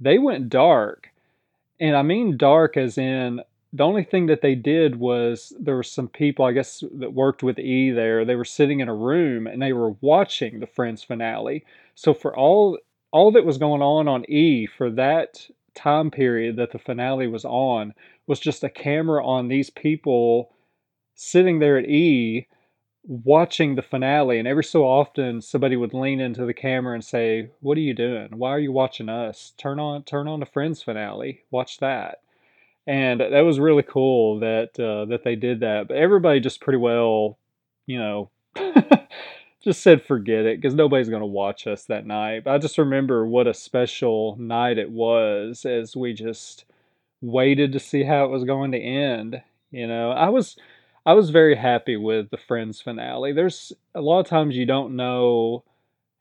they 0.00 0.18
went 0.18 0.50
dark 0.50 1.10
and 1.80 1.96
I 1.96 2.02
mean 2.02 2.36
dark 2.36 2.76
as 2.76 2.98
in 2.98 3.40
the 3.72 3.84
only 3.84 4.02
thing 4.04 4.26
that 4.26 4.42
they 4.42 4.54
did 4.54 4.96
was 4.96 5.52
there 5.60 5.76
were 5.76 5.82
some 5.84 6.08
people, 6.08 6.44
I 6.44 6.52
guess, 6.52 6.82
that 6.94 7.12
worked 7.12 7.42
with 7.42 7.58
E 7.58 7.90
there. 7.90 8.24
They 8.24 8.34
were 8.34 8.44
sitting 8.44 8.80
in 8.80 8.88
a 8.88 8.94
room 8.94 9.46
and 9.46 9.62
they 9.62 9.72
were 9.72 9.90
watching 10.00 10.58
the 10.58 10.66
Friends 10.66 11.04
finale. 11.04 11.64
So 11.94 12.12
for 12.12 12.36
all 12.36 12.78
all 13.12 13.32
that 13.32 13.44
was 13.46 13.58
going 13.58 13.82
on 13.82 14.08
on 14.08 14.24
E 14.28 14.66
for 14.66 14.90
that 14.90 15.48
time 15.74 16.10
period 16.10 16.56
that 16.56 16.72
the 16.72 16.78
finale 16.78 17.26
was 17.26 17.44
on 17.44 17.94
was 18.26 18.40
just 18.40 18.64
a 18.64 18.68
camera 18.68 19.24
on 19.24 19.48
these 19.48 19.70
people 19.70 20.50
sitting 21.14 21.58
there 21.58 21.78
at 21.78 21.88
E 21.88 22.46
watching 23.04 23.74
the 23.74 23.82
finale 23.82 24.38
and 24.38 24.46
every 24.46 24.64
so 24.64 24.84
often 24.84 25.40
somebody 25.40 25.76
would 25.76 25.94
lean 25.94 26.20
into 26.20 26.44
the 26.44 26.54
camera 26.54 26.94
and 26.94 27.04
say 27.04 27.50
what 27.60 27.76
are 27.78 27.82
you 27.82 27.94
doing? 27.94 28.28
Why 28.30 28.50
are 28.50 28.58
you 28.60 28.72
watching 28.72 29.08
us? 29.08 29.52
Turn 29.56 29.80
on 29.80 30.02
turn 30.04 30.28
on 30.28 30.40
the 30.40 30.46
friends 30.46 30.82
finale. 30.82 31.42
Watch 31.50 31.78
that. 31.78 32.20
And 32.86 33.20
that 33.20 33.40
was 33.40 33.60
really 33.60 33.82
cool 33.82 34.40
that 34.40 34.78
uh, 34.78 35.06
that 35.06 35.24
they 35.24 35.36
did 35.36 35.60
that. 35.60 35.88
But 35.88 35.96
everybody 35.96 36.40
just 36.40 36.60
pretty 36.60 36.78
well 36.78 37.38
you 37.86 37.98
know 37.98 38.30
just 39.62 39.82
said 39.82 40.02
forget 40.02 40.44
it 40.44 40.60
because 40.60 40.74
nobody's 40.74 41.08
going 41.08 41.20
to 41.20 41.26
watch 41.26 41.66
us 41.66 41.84
that 41.86 42.06
night. 42.06 42.44
But 42.44 42.54
i 42.54 42.58
just 42.58 42.78
remember 42.78 43.26
what 43.26 43.46
a 43.46 43.54
special 43.54 44.36
night 44.38 44.78
it 44.78 44.90
was 44.90 45.64
as 45.64 45.96
we 45.96 46.12
just 46.12 46.64
waited 47.22 47.72
to 47.72 47.80
see 47.80 48.02
how 48.02 48.24
it 48.24 48.30
was 48.30 48.44
going 48.44 48.72
to 48.72 48.78
end 48.78 49.42
you 49.70 49.86
know? 49.86 50.10
I 50.10 50.28
was 50.28 50.56
I 51.06 51.14
was 51.14 51.30
very 51.30 51.56
happy 51.56 51.96
with 51.96 52.30
the 52.30 52.36
Friends 52.36 52.80
finale. 52.80 53.32
There's 53.32 53.72
a 53.94 54.00
lot 54.00 54.20
of 54.20 54.26
times 54.26 54.56
you 54.56 54.66
don't 54.66 54.96
know 54.96 55.64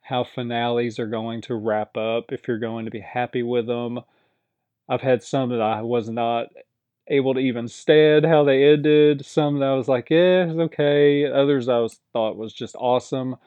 how 0.02 0.24
finales 0.24 1.00
are 1.00 1.08
going 1.08 1.42
to 1.42 1.56
wrap 1.56 1.98
up, 1.98 2.32
if 2.32 2.48
you're 2.48 2.60
going 2.60 2.86
to 2.86 2.92
be 2.92 3.00
happy 3.02 3.44
with 3.44 3.68
them. 3.68 4.00
I've 4.90 5.02
had 5.02 5.24
some 5.24 5.50
that 5.52 5.62
I 5.62 5.82
was 5.82 6.10
not 6.10 6.48
able 7.08 7.34
to 7.36 7.40
even 7.40 7.68
stand 7.68 8.26
how 8.26 8.44
they 8.44 8.66
ended. 8.74 9.26
Some 9.26 9.60
that 9.60 9.70
I 9.70 9.76
was 9.76 9.88
like, 9.88 10.10
yeah, 10.10 10.46
it's 10.46 10.60
okay. 10.60 11.26
Others 11.26 11.70
I 11.70 11.80
was 11.80 12.00
thought 12.14 12.38
was 12.38 12.54
just 12.54 12.76
awesome. 12.78 13.38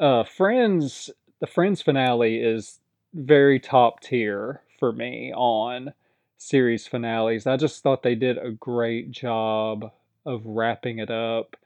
Uh, 0.00 0.24
Friends, 0.24 1.10
the 1.40 1.46
Friends 1.46 1.82
finale 1.82 2.38
is 2.42 2.80
very 3.14 3.60
top 3.60 4.00
tier 4.00 4.62
for 4.78 4.92
me 4.92 5.32
on 5.34 5.92
series 6.38 6.86
finales. 6.86 7.46
I 7.46 7.56
just 7.56 7.82
thought 7.82 8.02
they 8.02 8.14
did 8.14 8.38
a 8.38 8.52
great 8.52 9.10
job 9.10 9.92
of 10.26 10.44
wrapping 10.44 10.98
it 10.98 11.10
up 11.10 11.56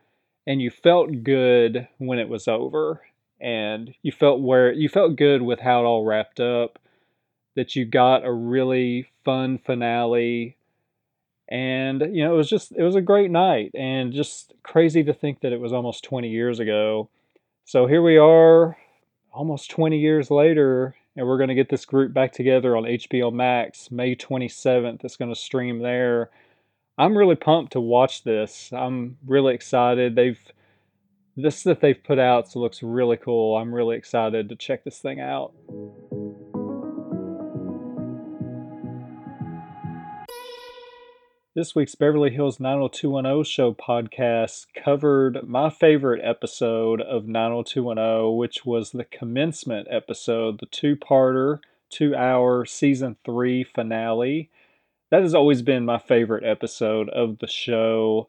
and 0.46 0.61
you 0.61 0.70
felt 0.70 1.23
good 1.23 1.88
when 1.99 2.18
it 2.18 2.28
was 2.28 2.49
over 2.49 3.02
and 3.40 3.94
you 4.02 4.12
felt 4.12 4.40
where 4.40 4.73
you 4.73 4.88
felt 4.88 5.16
good 5.16 5.42
with 5.42 5.61
how 5.61 5.80
it 5.80 5.87
all 5.87 6.04
wrapped 6.04 6.40
up 6.40 6.78
that 7.56 7.76
you 7.76 7.84
got 7.84 8.25
a 8.25 8.32
really 8.32 9.08
fun 9.25 9.58
finale 9.58 10.56
and 11.49 12.00
you 12.12 12.25
know 12.25 12.34
it 12.34 12.37
was 12.37 12.49
just 12.49 12.73
it 12.73 12.82
was 12.82 12.96
a 12.96 13.00
great 13.00 13.30
night 13.30 13.70
and 13.75 14.12
just 14.12 14.54
crazy 14.62 15.04
to 15.04 15.12
think 15.12 15.40
that 15.40 15.52
it 15.52 15.61
was 15.61 15.73
almost 15.73 16.04
20 16.04 16.28
years 16.28 16.58
ago. 16.58 17.08
So 17.64 17.87
here 17.87 18.02
we 18.02 18.16
are 18.16 18.76
almost 19.32 19.70
20 19.70 19.99
years 19.99 20.30
later 20.30 20.94
and 21.16 21.26
we're 21.26 21.37
going 21.37 21.49
to 21.49 21.54
get 21.54 21.68
this 21.68 21.84
group 21.84 22.12
back 22.12 22.32
together 22.32 22.76
on 22.76 22.84
HBO 22.84 23.32
Max 23.32 23.90
May 23.90 24.14
27th 24.16 25.04
it's 25.04 25.16
going 25.16 25.32
to 25.32 25.38
stream 25.38 25.80
there 25.80 26.30
I'm 26.97 27.19
really 27.19 27.35
pumped 27.35 27.73
to 27.73 27.81
watch 27.81 28.23
this. 28.23 28.73
I'm 28.73 29.19
really 29.27 29.53
excited. 29.53 30.15
They've 30.15 30.39
this 31.37 31.65
that 31.65 31.81
they've 31.81 32.01
put 32.01 32.21
out 32.21 32.53
so 32.53 32.61
looks 32.61 32.85
really 32.85 33.17
cool. 33.17 33.57
I'm 33.57 33.75
really 33.75 33.97
excited 33.97 34.49
to 34.49 34.55
check 34.55 34.85
this 34.85 35.01
thing 35.01 35.19
out. 35.19 35.53
This 41.57 41.75
week's 41.75 41.97
Beverly 41.97 42.31
Hills 42.31 42.61
90210 42.61 43.43
show 43.43 43.75
podcast 43.75 44.67
covered 44.77 45.49
my 45.49 45.71
favorite 45.71 46.21
episode 46.23 47.01
of 47.01 47.27
90210, 47.27 48.37
which 48.37 48.65
was 48.65 48.93
the 48.93 49.05
commencement 49.05 49.89
episode, 49.91 50.61
the 50.61 50.67
two-parter, 50.67 51.59
2-hour 51.93 52.67
season 52.67 53.17
3 53.25 53.65
finale. 53.65 54.51
That 55.14 55.23
has 55.23 55.37
always 55.37 55.62
been 55.62 55.85
my 55.85 55.99
favorite 55.99 56.42
episode 56.42 57.09
of 57.11 57.38
the 57.38 57.47
show. 57.47 58.28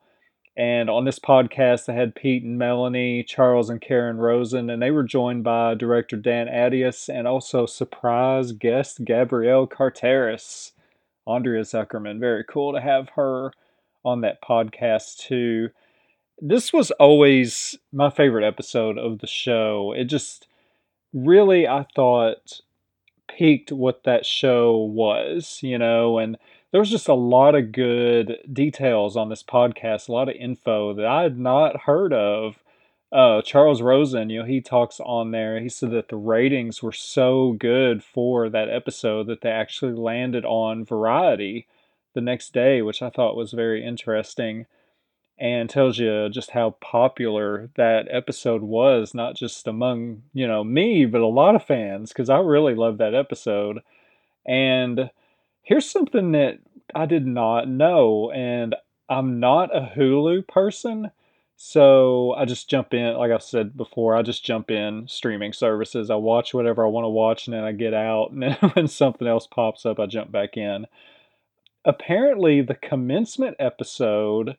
And 0.56 0.88
on 0.88 1.04
this 1.04 1.18
podcast, 1.18 1.90
I 1.90 1.94
had 1.94 2.14
Pete 2.14 2.44
and 2.44 2.60
Melanie, 2.60 3.24
Charles 3.24 3.72
and 3.72 3.82
Karen 3.82 4.18
Rosen, 4.18 4.70
and 4.70 4.80
they 4.80 4.92
were 4.92 5.02
joined 5.02 5.44
by 5.44 5.74
director 5.74 6.16
Dan 6.16 6.46
Attias 6.46 7.10
and 7.10 7.28
also 7.28 7.66
surprise 7.66 8.52
guest 8.52 9.04
Gabrielle 9.04 9.66
Carteris. 9.66 10.74
Andrea 11.26 11.64
Zuckerman. 11.64 12.20
Very 12.20 12.44
cool 12.44 12.74
to 12.74 12.82
have 12.82 13.10
her 13.16 13.52
on 14.04 14.22
that 14.22 14.44
podcast 14.44 15.18
too. 15.18 15.70
This 16.40 16.72
was 16.72 16.92
always 16.92 17.76
my 17.92 18.12
favorite 18.12 18.46
episode 18.46 19.00
of 19.00 19.22
the 19.22 19.28
show. 19.28 19.92
It 19.98 20.04
just 20.04 20.48
really, 21.14 21.68
I 21.68 21.88
thought, 21.96 22.62
peaked 23.28 23.72
what 23.72 24.04
that 24.04 24.24
show 24.24 24.78
was, 24.78 25.58
you 25.64 25.80
know, 25.80 26.20
and 26.20 26.38
there 26.76 26.82
was 26.82 26.92
just 26.92 27.08
a 27.08 27.14
lot 27.14 27.56
of 27.56 27.72
good 27.72 28.38
details 28.52 29.16
on 29.16 29.30
this 29.30 29.42
podcast, 29.42 30.10
a 30.10 30.12
lot 30.12 30.28
of 30.28 30.36
info 30.36 30.94
that 30.94 31.06
I 31.06 31.24
had 31.24 31.40
not 31.40 31.84
heard 31.84 32.12
of 32.12 32.60
uh, 33.14 33.42
Charles 33.44 33.82
Rosen, 33.82 34.30
you 34.30 34.40
know, 34.40 34.46
he 34.46 34.60
talks 34.60 35.00
on 35.00 35.32
there. 35.32 35.62
He 35.62 35.70
said 35.70 35.92
that 35.92 36.10
the 36.10 36.18
ratings 36.18 36.84
were 36.84 36.92
so 36.92 37.54
good 37.54 38.04
for 38.04 38.50
that 38.50 38.70
episode 38.70 39.28
that 39.28 39.40
they 39.40 39.52
actually 39.52 39.94
landed 39.94 40.44
on 40.44 40.84
Variety 40.84 41.66
the 42.14 42.20
next 42.20 42.52
day, 42.52 42.82
which 42.82 43.02
I 43.02 43.10
thought 43.10 43.38
was 43.38 43.54
very 43.54 43.82
interesting 43.82 44.66
and 45.40 45.70
tells 45.70 45.98
you 45.98 46.28
just 46.28 46.52
how 46.52 46.72
popular 46.82 47.70
that 47.78 48.10
episode 48.12 48.64
was, 48.64 49.14
not 49.14 49.38
just 49.38 49.66
among, 49.66 50.24
you 50.34 50.46
know, 50.46 50.66
me, 50.66 51.06
but 51.06 51.22
a 51.22 51.26
lot 51.26 51.56
of 51.56 51.64
fans, 51.64 52.10
because 52.10 52.30
I 52.30 52.40
really 52.40 52.76
loved 52.76 52.98
that 52.98 53.16
episode. 53.16 53.80
And 54.46 55.10
here's 55.66 55.90
something 55.90 56.32
that 56.32 56.60
I 56.96 57.06
did 57.06 57.28
not 57.28 57.68
know, 57.68 58.32
and 58.32 58.76
I'm 59.10 59.40
not 59.42 59.76
a 59.76 59.92
Hulu 59.96 60.48
person 60.48 61.12
so 61.58 62.34
I 62.34 62.46
just 62.46 62.70
jump 62.70 62.94
in, 62.94 63.16
like 63.16 63.32
I 63.32 63.38
said 63.38 63.78
before, 63.78 64.16
I 64.16 64.24
just 64.24 64.44
jump 64.44 64.70
in 64.70 65.08
streaming 65.08 65.54
services. 65.54 66.10
I 66.10 66.16
watch 66.16 66.54
whatever 66.54 66.86
I 66.86 66.90
want 66.90 67.06
to 67.06 67.10
watch 67.10 67.48
and 67.48 67.54
then 67.54 67.64
I 67.64 67.72
get 67.72 67.94
out. 67.94 68.32
And 68.36 68.42
then 68.42 68.56
when 68.74 68.88
something 68.88 69.28
else 69.28 69.48
pops 69.48 69.86
up, 69.86 70.00
I 70.00 70.06
jump 70.06 70.32
back 70.32 70.58
in. 70.58 70.86
Apparently, 71.86 72.62
the 72.62 72.76
commencement 72.76 73.56
episode 73.60 74.58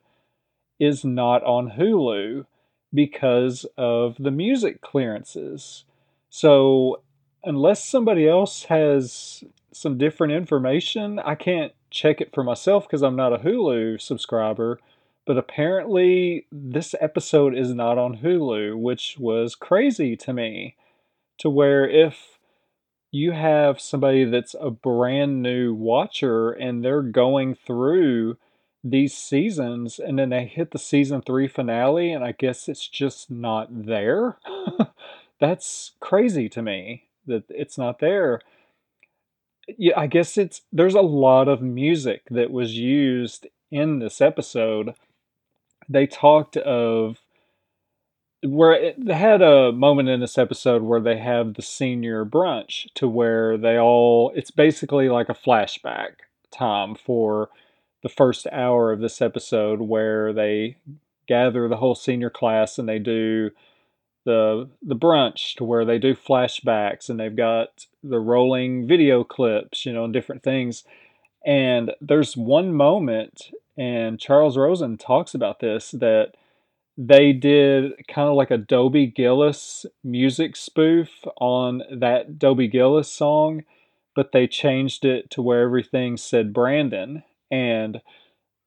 is 0.79 1.05
not 1.05 1.43
on 1.43 1.71
Hulu 1.71 2.45
because 2.93 3.65
of 3.77 4.15
the 4.17 4.31
music 4.31 4.81
clearances. 4.81 5.83
So, 6.29 7.01
unless 7.43 7.83
somebody 7.83 8.27
else 8.27 8.63
has 8.63 9.43
some 9.77 9.97
different 9.97 10.33
information, 10.33 11.19
I 11.19 11.35
can't 11.35 11.73
check 11.89 12.21
it 12.21 12.33
for 12.33 12.43
myself 12.43 12.87
because 12.87 13.03
I'm 13.03 13.15
not 13.15 13.33
a 13.33 13.37
Hulu 13.37 14.01
subscriber 14.01 14.79
but 15.27 15.37
apparently, 15.37 16.47
this 16.53 16.95
episode 17.01 17.53
is 17.53 17.73
not 17.73 17.97
on 17.97 18.19
Hulu, 18.19 18.79
which 18.79 19.17
was 19.19 19.55
crazy 19.55 20.15
to 20.15 20.31
me. 20.31 20.77
To 21.39 21.49
where 21.49 21.87
if 21.87 22.39
you 23.11 23.33
have 23.33 23.79
somebody 23.79 24.23
that's 24.23 24.55
a 24.59 24.71
brand 24.71 25.43
new 25.43 25.73
watcher 25.73 26.51
and 26.51 26.83
they're 26.83 27.03
going 27.03 27.55
through 27.55 28.37
these 28.83 29.15
seasons 29.15 29.99
and 29.99 30.17
then 30.17 30.29
they 30.29 30.45
hit 30.45 30.71
the 30.71 30.79
season 30.79 31.21
three 31.21 31.47
finale 31.47 32.11
and 32.11 32.23
I 32.23 32.31
guess 32.31 32.69
it's 32.69 32.87
just 32.87 33.29
not 33.29 33.67
there. 33.85 34.37
That's 35.39 35.91
crazy 35.99 36.49
to 36.49 36.61
me 36.61 37.09
that 37.27 37.43
it's 37.49 37.77
not 37.77 37.99
there. 37.99 38.41
Yeah, 39.67 39.99
I 39.99 40.07
guess 40.07 40.37
it's 40.37 40.61
there's 40.71 40.95
a 40.95 41.01
lot 41.01 41.47
of 41.47 41.61
music 41.61 42.23
that 42.31 42.51
was 42.51 42.77
used 42.77 43.47
in 43.71 43.99
this 43.99 44.21
episode. 44.21 44.93
They 45.89 46.07
talked 46.07 46.57
of 46.57 47.17
where 48.43 48.93
they 48.97 49.13
had 49.13 49.41
a 49.41 49.71
moment 49.71 50.09
in 50.09 50.19
this 50.19 50.37
episode 50.37 50.83
where 50.83 50.99
they 51.01 51.17
have 51.17 51.55
the 51.55 51.61
senior 51.61 52.23
brunch 52.23 52.87
to 52.93 53.07
where 53.07 53.57
they 53.57 53.77
all 53.77 54.31
it's 54.35 54.51
basically 54.51 55.09
like 55.09 55.27
a 55.27 55.33
flashback 55.33 56.11
time 56.51 56.93
for 56.95 57.49
the 58.03 58.09
first 58.09 58.45
hour 58.51 58.91
of 58.91 58.99
this 58.99 59.21
episode 59.21 59.81
where 59.81 60.31
they 60.33 60.77
gather 61.27 61.67
the 61.67 61.77
whole 61.77 61.95
senior 61.95 62.29
class 62.29 62.77
and 62.77 62.87
they 62.87 62.99
do 62.99 63.49
the 64.27 64.69
the 64.83 64.95
brunch 64.95 65.55
to 65.55 65.63
where 65.63 65.85
they 65.85 65.97
do 65.97 66.13
flashbacks 66.13 67.09
and 67.09 67.19
they've 67.19 67.35
got 67.35 67.87
the 68.03 68.19
rolling 68.19 68.85
video 68.85 69.23
clips 69.23 69.85
you 69.85 69.93
know 69.93 70.03
and 70.03 70.13
different 70.13 70.43
things 70.43 70.83
and 71.47 71.93
there's 72.01 72.35
one 72.35 72.73
moment, 72.73 73.51
and 73.77 74.19
Charles 74.19 74.57
Rosen 74.57 74.97
talks 74.97 75.33
about 75.33 75.61
this, 75.61 75.91
that 75.91 76.33
they 76.97 77.31
did 77.31 77.93
kind 78.09 78.27
of 78.27 78.35
like 78.35 78.51
a 78.51 78.57
Dobie 78.57 79.07
Gillis 79.07 79.85
music 80.03 80.57
spoof 80.57 81.09
on 81.39 81.83
that 81.89 82.37
Dobie 82.37 82.67
Gillis 82.67 83.09
song, 83.09 83.63
but 84.13 84.33
they 84.33 84.45
changed 84.45 85.05
it 85.05 85.29
to 85.31 85.41
where 85.41 85.61
everything 85.61 86.17
said 86.17 86.51
Brandon. 86.51 87.23
And 87.49 88.01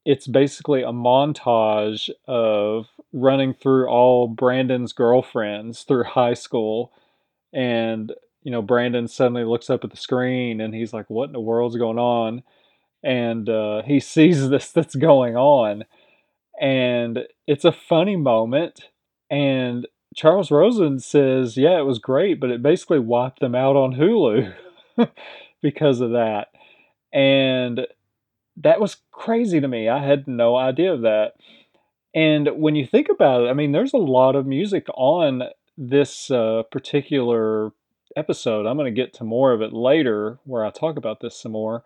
it's 0.05 0.27
basically 0.27 0.83
a 0.83 0.93
montage 0.93 2.11
of 2.27 2.87
running 3.13 3.55
through 3.55 3.89
all 3.89 4.29
Brandon's 4.29 4.93
girlfriends 4.93 5.83
through 5.83 6.05
high 6.05 6.35
school. 6.35 6.93
And, 7.53 8.13
you 8.43 8.51
know, 8.51 8.63
Brandon 8.63 9.09
suddenly 9.09 9.45
looks 9.45 9.69
up 9.71 9.85
at 9.85 9.91
the 9.91 9.97
screen 9.97 10.61
and 10.61 10.75
he's 10.75 10.93
like, 10.93 11.11
What 11.11 11.27
in 11.29 11.33
the 11.33 11.41
world's 11.41 11.77
going 11.77 11.99
on? 11.99 12.43
and 13.03 13.49
uh, 13.49 13.83
he 13.83 14.01
sees 14.01 14.49
this 14.49 14.71
that's 14.73 14.95
going 14.95 15.37
on, 15.37 15.85
and 16.61 17.21
it's 17.47 17.65
a 17.65 17.73
funny 17.73 18.17
moment. 18.17 18.91
And 19.31 19.87
Charles 20.17 20.51
Rosen 20.51 20.99
says, 20.99 21.57
"Yeah, 21.57 21.79
it 21.79 21.87
was 21.87 21.99
great, 21.99 22.41
but 22.41 22.51
it 22.51 22.63
basically 22.63 22.99
wiped 22.99 23.41
them 23.41 23.55
out 23.55 23.77
on 23.77 23.95
Hulu 23.95 24.53
because 25.63 26.01
of 26.01 26.11
that." 26.11 26.49
And 27.13 27.87
that 28.63 28.81
was 28.81 28.99
crazy 29.11 29.61
to 29.61 29.69
me. 29.69 29.89
I 29.89 30.05
had 30.05 30.27
no 30.27 30.57
idea 30.57 30.93
of 30.93 31.03
that. 31.03 31.35
And 32.15 32.49
when 32.57 32.75
you 32.75 32.87
think 32.87 33.09
about 33.09 33.43
it, 33.43 33.49
I 33.49 33.53
mean, 33.53 33.73
there's 33.73 33.93
a 33.93 33.99
lot 33.99 34.37
of 34.37 34.47
music 34.47 34.87
on 34.95 35.45
this 35.79 36.31
uh, 36.31 36.63
particular 36.71 37.73
episode. 38.17 38.67
I'm 38.67 38.77
going 38.77 38.93
to 38.93 39.01
get 39.01 39.15
to 39.15 39.25
more 39.25 39.53
of 39.53 39.63
it 39.63 39.73
later 39.73 40.39
where 40.45 40.65
I 40.65 40.71
talk 40.71 40.97
about 40.97 41.21
this 41.21 41.37
some 41.37 41.53
more. 41.53 41.85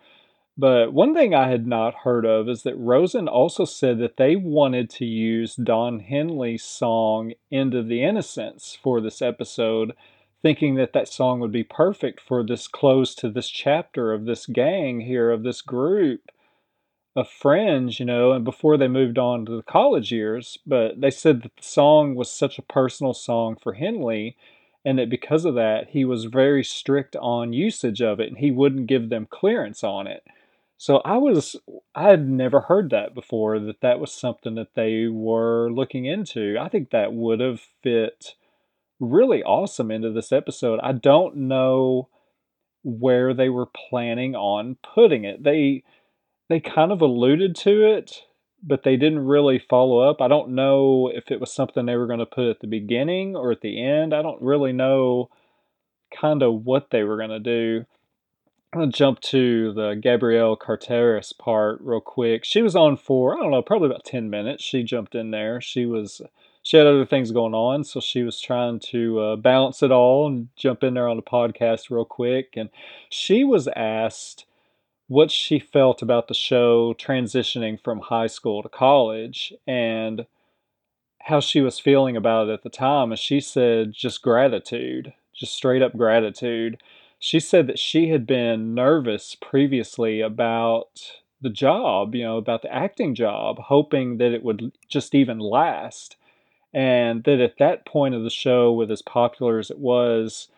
But 0.56 0.92
one 0.92 1.14
thing 1.14 1.34
I 1.34 1.48
had 1.48 1.66
not 1.66 1.94
heard 2.04 2.24
of 2.24 2.48
is 2.48 2.62
that 2.62 2.76
Rosen 2.76 3.28
also 3.28 3.64
said 3.64 3.98
that 3.98 4.16
they 4.16 4.36
wanted 4.36 4.88
to 4.90 5.04
use 5.04 5.56
Don 5.56 5.98
Henley's 5.98 6.62
song 6.62 7.32
End 7.50 7.74
of 7.74 7.88
the 7.88 8.02
Innocence 8.02 8.78
for 8.80 9.00
this 9.00 9.20
episode, 9.20 9.94
thinking 10.42 10.76
that 10.76 10.92
that 10.92 11.08
song 11.08 11.40
would 11.40 11.50
be 11.50 11.64
perfect 11.64 12.20
for 12.20 12.44
this 12.44 12.68
close 12.68 13.16
to 13.16 13.28
this 13.28 13.50
chapter 13.50 14.12
of 14.12 14.26
this 14.26 14.46
gang 14.46 15.00
here, 15.00 15.30
of 15.32 15.42
this 15.42 15.60
group 15.60 16.30
of 17.16 17.28
friends, 17.28 18.00
you 18.00 18.06
know, 18.06 18.32
and 18.32 18.44
before 18.44 18.76
they 18.76 18.88
moved 18.88 19.18
on 19.18 19.46
to 19.46 19.56
the 19.56 19.62
college 19.62 20.10
years. 20.12 20.58
But 20.66 21.00
they 21.00 21.10
said 21.10 21.42
that 21.42 21.56
the 21.56 21.62
song 21.62 22.14
was 22.14 22.30
such 22.30 22.58
a 22.58 22.62
personal 22.62 23.14
song 23.14 23.56
for 23.62 23.74
Henley 23.74 24.36
and 24.84 24.98
that 24.98 25.08
because 25.08 25.44
of 25.44 25.54
that, 25.54 25.90
he 25.90 26.04
was 26.04 26.24
very 26.24 26.62
strict 26.62 27.16
on 27.16 27.52
usage 27.52 28.02
of 28.02 28.20
it 28.20 28.28
and 28.28 28.38
he 28.38 28.50
wouldn't 28.50 28.86
give 28.86 29.08
them 29.08 29.26
clearance 29.30 29.82
on 29.82 30.06
it. 30.06 30.22
So 30.76 30.98
I 31.04 31.16
was 31.16 31.56
I 31.94 32.10
had 32.10 32.28
never 32.28 32.60
heard 32.60 32.90
that 32.90 33.14
before 33.14 33.58
that 33.60 33.80
that 33.80 34.00
was 34.00 34.12
something 34.12 34.56
that 34.56 34.74
they 34.74 35.06
were 35.06 35.70
looking 35.70 36.04
into. 36.04 36.58
I 36.60 36.68
think 36.68 36.90
that 36.90 37.14
would 37.14 37.40
have 37.40 37.60
fit 37.82 38.34
really 39.00 39.42
awesome 39.42 39.90
into 39.90 40.10
this 40.10 40.32
episode. 40.32 40.80
I 40.82 40.92
don't 40.92 41.36
know 41.36 42.08
where 42.82 43.32
they 43.32 43.48
were 43.48 43.66
planning 43.66 44.34
on 44.34 44.76
putting 44.94 45.24
it. 45.24 45.42
They 45.42 45.84
they 46.48 46.60
kind 46.60 46.92
of 46.92 47.00
alluded 47.00 47.56
to 47.56 47.86
it, 47.96 48.22
but 48.62 48.82
they 48.82 48.96
didn't 48.96 49.26
really 49.26 49.58
follow 49.58 49.98
up. 49.98 50.20
I 50.20 50.28
don't 50.28 50.50
know 50.50 51.10
if 51.12 51.30
it 51.30 51.40
was 51.40 51.52
something 51.52 51.86
they 51.86 51.96
were 51.96 52.06
going 52.06 52.18
to 52.18 52.26
put 52.26 52.48
at 52.48 52.60
the 52.60 52.66
beginning 52.66 53.36
or 53.36 53.52
at 53.52 53.60
the 53.60 53.82
end. 53.82 54.14
I 54.14 54.22
don't 54.22 54.42
really 54.42 54.72
know 54.72 55.30
kind 56.18 56.42
of 56.42 56.64
what 56.64 56.90
they 56.90 57.02
were 57.02 57.16
going 57.16 57.30
to 57.30 57.40
do. 57.40 57.84
I'm 58.74 58.80
gonna 58.80 58.90
jump 58.90 59.20
to 59.20 59.72
the 59.72 59.94
Gabrielle 59.94 60.56
Carteris 60.56 61.32
part 61.32 61.78
real 61.80 62.00
quick. 62.00 62.44
She 62.44 62.60
was 62.60 62.74
on 62.74 62.96
for 62.96 63.38
I 63.38 63.40
don't 63.40 63.52
know, 63.52 63.62
probably 63.62 63.86
about 63.86 64.04
ten 64.04 64.28
minutes. 64.28 64.64
She 64.64 64.82
jumped 64.82 65.14
in 65.14 65.30
there. 65.30 65.60
She 65.60 65.86
was 65.86 66.20
she 66.64 66.76
had 66.76 66.86
other 66.88 67.06
things 67.06 67.30
going 67.30 67.54
on, 67.54 67.84
so 67.84 68.00
she 68.00 68.24
was 68.24 68.40
trying 68.40 68.80
to 68.90 69.20
uh, 69.20 69.36
balance 69.36 69.80
it 69.84 69.92
all 69.92 70.26
and 70.26 70.48
jump 70.56 70.82
in 70.82 70.94
there 70.94 71.08
on 71.08 71.16
the 71.16 71.22
podcast 71.22 71.88
real 71.88 72.04
quick. 72.04 72.54
And 72.56 72.68
she 73.08 73.44
was 73.44 73.68
asked 73.76 74.44
what 75.06 75.30
she 75.30 75.58
felt 75.58 76.02
about 76.02 76.28
the 76.28 76.34
show 76.34 76.94
transitioning 76.94 77.82
from 77.82 78.00
high 78.00 78.26
school 78.26 78.62
to 78.62 78.68
college 78.68 79.52
and 79.66 80.26
how 81.22 81.40
she 81.40 81.60
was 81.60 81.78
feeling 81.78 82.16
about 82.16 82.48
it 82.48 82.52
at 82.52 82.62
the 82.62 82.70
time. 82.70 83.10
And 83.10 83.18
she 83.18 83.40
said 83.40 83.92
just 83.92 84.22
gratitude, 84.22 85.12
just 85.34 85.54
straight 85.54 85.82
up 85.82 85.96
gratitude. 85.96 86.82
She 87.18 87.40
said 87.40 87.66
that 87.66 87.78
she 87.78 88.08
had 88.08 88.26
been 88.26 88.74
nervous 88.74 89.34
previously 89.34 90.20
about 90.20 91.12
the 91.40 91.50
job, 91.50 92.14
you 92.14 92.22
know, 92.22 92.36
about 92.36 92.62
the 92.62 92.72
acting 92.74 93.14
job, 93.14 93.58
hoping 93.58 94.18
that 94.18 94.32
it 94.32 94.42
would 94.42 94.72
just 94.88 95.14
even 95.14 95.38
last. 95.38 96.16
And 96.72 97.24
that 97.24 97.40
at 97.40 97.58
that 97.58 97.86
point 97.86 98.14
of 98.14 98.24
the 98.24 98.30
show, 98.30 98.72
with 98.72 98.90
as 98.90 99.02
popular 99.02 99.58
as 99.58 99.70
it 99.70 99.78
was, 99.78 100.48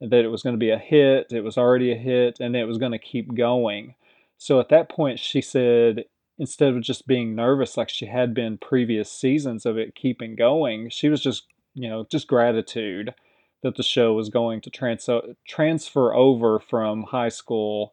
that 0.00 0.24
it 0.24 0.28
was 0.28 0.42
going 0.42 0.54
to 0.54 0.58
be 0.58 0.70
a 0.70 0.78
hit, 0.78 1.32
it 1.32 1.44
was 1.44 1.58
already 1.58 1.92
a 1.92 1.96
hit, 1.96 2.40
and 2.40 2.56
it 2.56 2.64
was 2.64 2.78
going 2.78 2.92
to 2.92 2.98
keep 2.98 3.34
going. 3.34 3.94
So 4.38 4.58
at 4.58 4.70
that 4.70 4.88
point, 4.88 5.18
she 5.18 5.42
said, 5.42 6.04
instead 6.38 6.74
of 6.74 6.82
just 6.82 7.06
being 7.06 7.34
nervous 7.34 7.76
like 7.76 7.90
she 7.90 8.06
had 8.06 8.32
been 8.32 8.56
previous 8.56 9.12
seasons 9.12 9.66
of 9.66 9.76
it 9.76 9.94
keeping 9.94 10.36
going, 10.36 10.88
she 10.88 11.10
was 11.10 11.20
just, 11.20 11.44
you 11.74 11.88
know, 11.88 12.06
just 12.10 12.26
gratitude 12.26 13.14
that 13.62 13.76
the 13.76 13.82
show 13.82 14.14
was 14.14 14.30
going 14.30 14.62
to 14.62 14.70
trans- 14.70 15.08
transfer 15.46 16.14
over 16.14 16.58
from 16.58 17.02
high 17.02 17.28
school 17.28 17.92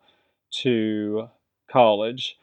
to 0.50 1.28
college. 1.70 2.38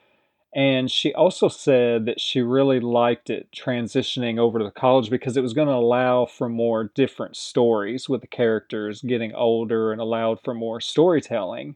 And 0.54 0.88
she 0.88 1.12
also 1.12 1.48
said 1.48 2.06
that 2.06 2.20
she 2.20 2.40
really 2.40 2.78
liked 2.78 3.28
it 3.28 3.48
transitioning 3.50 4.38
over 4.38 4.60
to 4.60 4.64
the 4.64 4.70
college 4.70 5.10
because 5.10 5.36
it 5.36 5.42
was 5.42 5.52
going 5.52 5.66
to 5.66 5.74
allow 5.74 6.26
for 6.26 6.48
more 6.48 6.92
different 6.94 7.36
stories 7.36 8.08
with 8.08 8.20
the 8.20 8.28
characters 8.28 9.02
getting 9.02 9.34
older 9.34 9.90
and 9.90 10.00
allowed 10.00 10.40
for 10.44 10.54
more 10.54 10.80
storytelling 10.80 11.74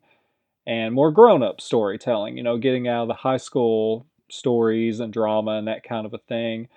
and 0.64 0.94
more 0.94 1.10
grown 1.10 1.42
up 1.42 1.60
storytelling, 1.60 2.36
you 2.36 2.42
know, 2.44 2.56
getting 2.56 2.86
out 2.86 3.02
of 3.02 3.08
the 3.08 3.14
high 3.14 3.36
school 3.36 4.06
stories 4.30 5.00
and 5.00 5.12
drama 5.12 5.52
and 5.52 5.66
that 5.66 5.82
kind 5.82 6.06
of 6.06 6.14
a 6.14 6.18
thing. 6.18 6.68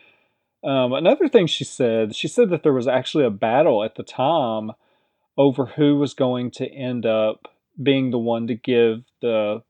Um, 0.63 0.93
another 0.93 1.27
thing 1.27 1.45
she 1.45 1.63
said, 1.63 2.15
she 2.15 2.27
said 2.27 2.49
that 2.49 2.63
there 2.63 2.73
was 2.73 2.87
actually 2.87 3.25
a 3.25 3.31
battle 3.31 3.83
at 3.83 3.95
the 3.95 4.03
time 4.03 4.71
over 5.37 5.65
who 5.67 5.97
was 5.97 6.15
going 6.15 6.49
to 6.51 6.67
end 6.67 7.05
up 7.05 7.47
being 7.81 8.09
the 8.09 8.19
one 8.19 8.47
to 8.47 8.55
give 8.55 9.03
the 9.21 9.61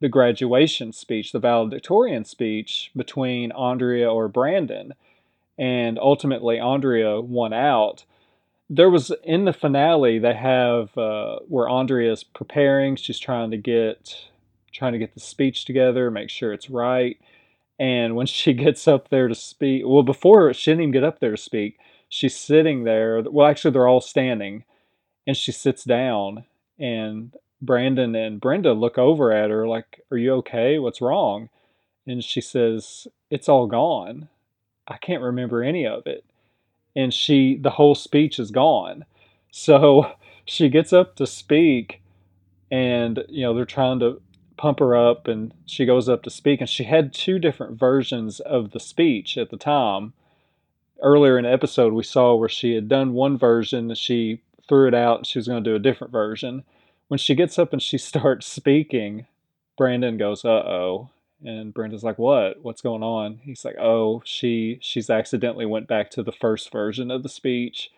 the 0.00 0.08
graduation 0.08 0.92
speech, 0.92 1.32
the 1.32 1.38
valedictorian 1.38 2.24
speech 2.24 2.90
between 2.94 3.52
Andrea 3.52 4.10
or 4.10 4.28
Brandon. 4.28 4.94
And 5.58 5.98
ultimately, 5.98 6.60
Andrea 6.60 7.20
won 7.20 7.52
out. 7.52 8.04
There 8.68 8.90
was 8.90 9.12
in 9.24 9.44
the 9.44 9.52
finale, 9.52 10.18
they 10.18 10.34
have 10.34 10.96
uh, 10.98 11.38
where 11.48 11.68
Andrea 11.68 12.12
is 12.12 12.24
preparing. 12.24 12.96
She's 12.96 13.18
trying 13.18 13.50
to 13.52 13.56
get 13.56 14.28
trying 14.72 14.92
to 14.92 14.98
get 14.98 15.14
the 15.14 15.20
speech 15.20 15.64
together, 15.64 16.10
make 16.10 16.28
sure 16.28 16.52
it's 16.52 16.68
right. 16.68 17.18
And 17.78 18.14
when 18.16 18.26
she 18.26 18.52
gets 18.52 18.86
up 18.86 19.08
there 19.08 19.28
to 19.28 19.34
speak, 19.34 19.84
well, 19.86 20.02
before 20.02 20.52
she 20.52 20.70
didn't 20.70 20.82
even 20.82 20.92
get 20.92 21.04
up 21.04 21.20
there 21.20 21.30
to 21.30 21.36
speak, 21.36 21.78
she's 22.08 22.36
sitting 22.36 22.84
there. 22.84 23.22
Well, 23.22 23.46
actually, 23.46 23.70
they're 23.72 23.88
all 23.88 24.00
standing, 24.00 24.64
and 25.26 25.36
she 25.36 25.52
sits 25.52 25.84
down, 25.84 26.44
and 26.78 27.34
Brandon 27.66 28.14
and 28.14 28.40
Brenda 28.40 28.72
look 28.72 28.96
over 28.96 29.32
at 29.32 29.50
her 29.50 29.66
like, 29.66 30.00
Are 30.10 30.16
you 30.16 30.32
okay? 30.34 30.78
What's 30.78 31.00
wrong? 31.00 31.48
And 32.06 32.22
she 32.22 32.40
says, 32.40 33.06
It's 33.30 33.48
all 33.48 33.66
gone. 33.66 34.28
I 34.88 34.96
can't 34.96 35.22
remember 35.22 35.62
any 35.62 35.86
of 35.86 36.06
it. 36.06 36.24
And 36.94 37.12
she, 37.12 37.56
the 37.56 37.70
whole 37.70 37.94
speech 37.94 38.38
is 38.38 38.50
gone. 38.50 39.04
So 39.50 40.12
she 40.44 40.68
gets 40.68 40.92
up 40.92 41.16
to 41.16 41.26
speak, 41.26 42.00
and, 42.70 43.24
you 43.28 43.42
know, 43.42 43.54
they're 43.54 43.64
trying 43.64 44.00
to 44.00 44.20
pump 44.56 44.78
her 44.78 44.96
up, 44.96 45.28
and 45.28 45.52
she 45.66 45.84
goes 45.84 46.08
up 46.08 46.22
to 46.22 46.30
speak. 46.30 46.60
And 46.60 46.70
she 46.70 46.84
had 46.84 47.12
two 47.12 47.38
different 47.38 47.78
versions 47.78 48.40
of 48.40 48.70
the 48.70 48.80
speech 48.80 49.36
at 49.36 49.50
the 49.50 49.56
time. 49.56 50.14
Earlier 51.02 51.36
in 51.36 51.44
the 51.44 51.52
episode, 51.52 51.92
we 51.92 52.04
saw 52.04 52.34
where 52.34 52.48
she 52.48 52.74
had 52.74 52.88
done 52.88 53.12
one 53.12 53.36
version, 53.36 53.90
and 53.90 53.98
she 53.98 54.40
threw 54.66 54.88
it 54.88 54.94
out, 54.94 55.18
and 55.18 55.26
she 55.26 55.38
was 55.38 55.48
going 55.48 55.62
to 55.62 55.70
do 55.70 55.76
a 55.76 55.80
different 55.80 56.12
version 56.12 56.64
when 57.08 57.18
she 57.18 57.34
gets 57.34 57.58
up 57.58 57.72
and 57.72 57.82
she 57.82 57.98
starts 57.98 58.46
speaking, 58.46 59.26
Brandon 59.76 60.16
goes, 60.16 60.44
"Uh 60.44 60.64
oh," 60.66 61.10
and 61.44 61.74
Brenda's 61.74 62.04
like, 62.04 62.18
"What? 62.18 62.62
What's 62.62 62.82
going 62.82 63.02
on?" 63.02 63.40
He's 63.42 63.64
like, 63.64 63.76
"Oh, 63.78 64.22
she 64.24 64.78
she's 64.80 65.10
accidentally 65.10 65.66
went 65.66 65.88
back 65.88 66.10
to 66.12 66.22
the 66.22 66.32
first 66.32 66.72
version 66.72 67.10
of 67.10 67.22
the 67.22 67.28
speech." 67.28 67.90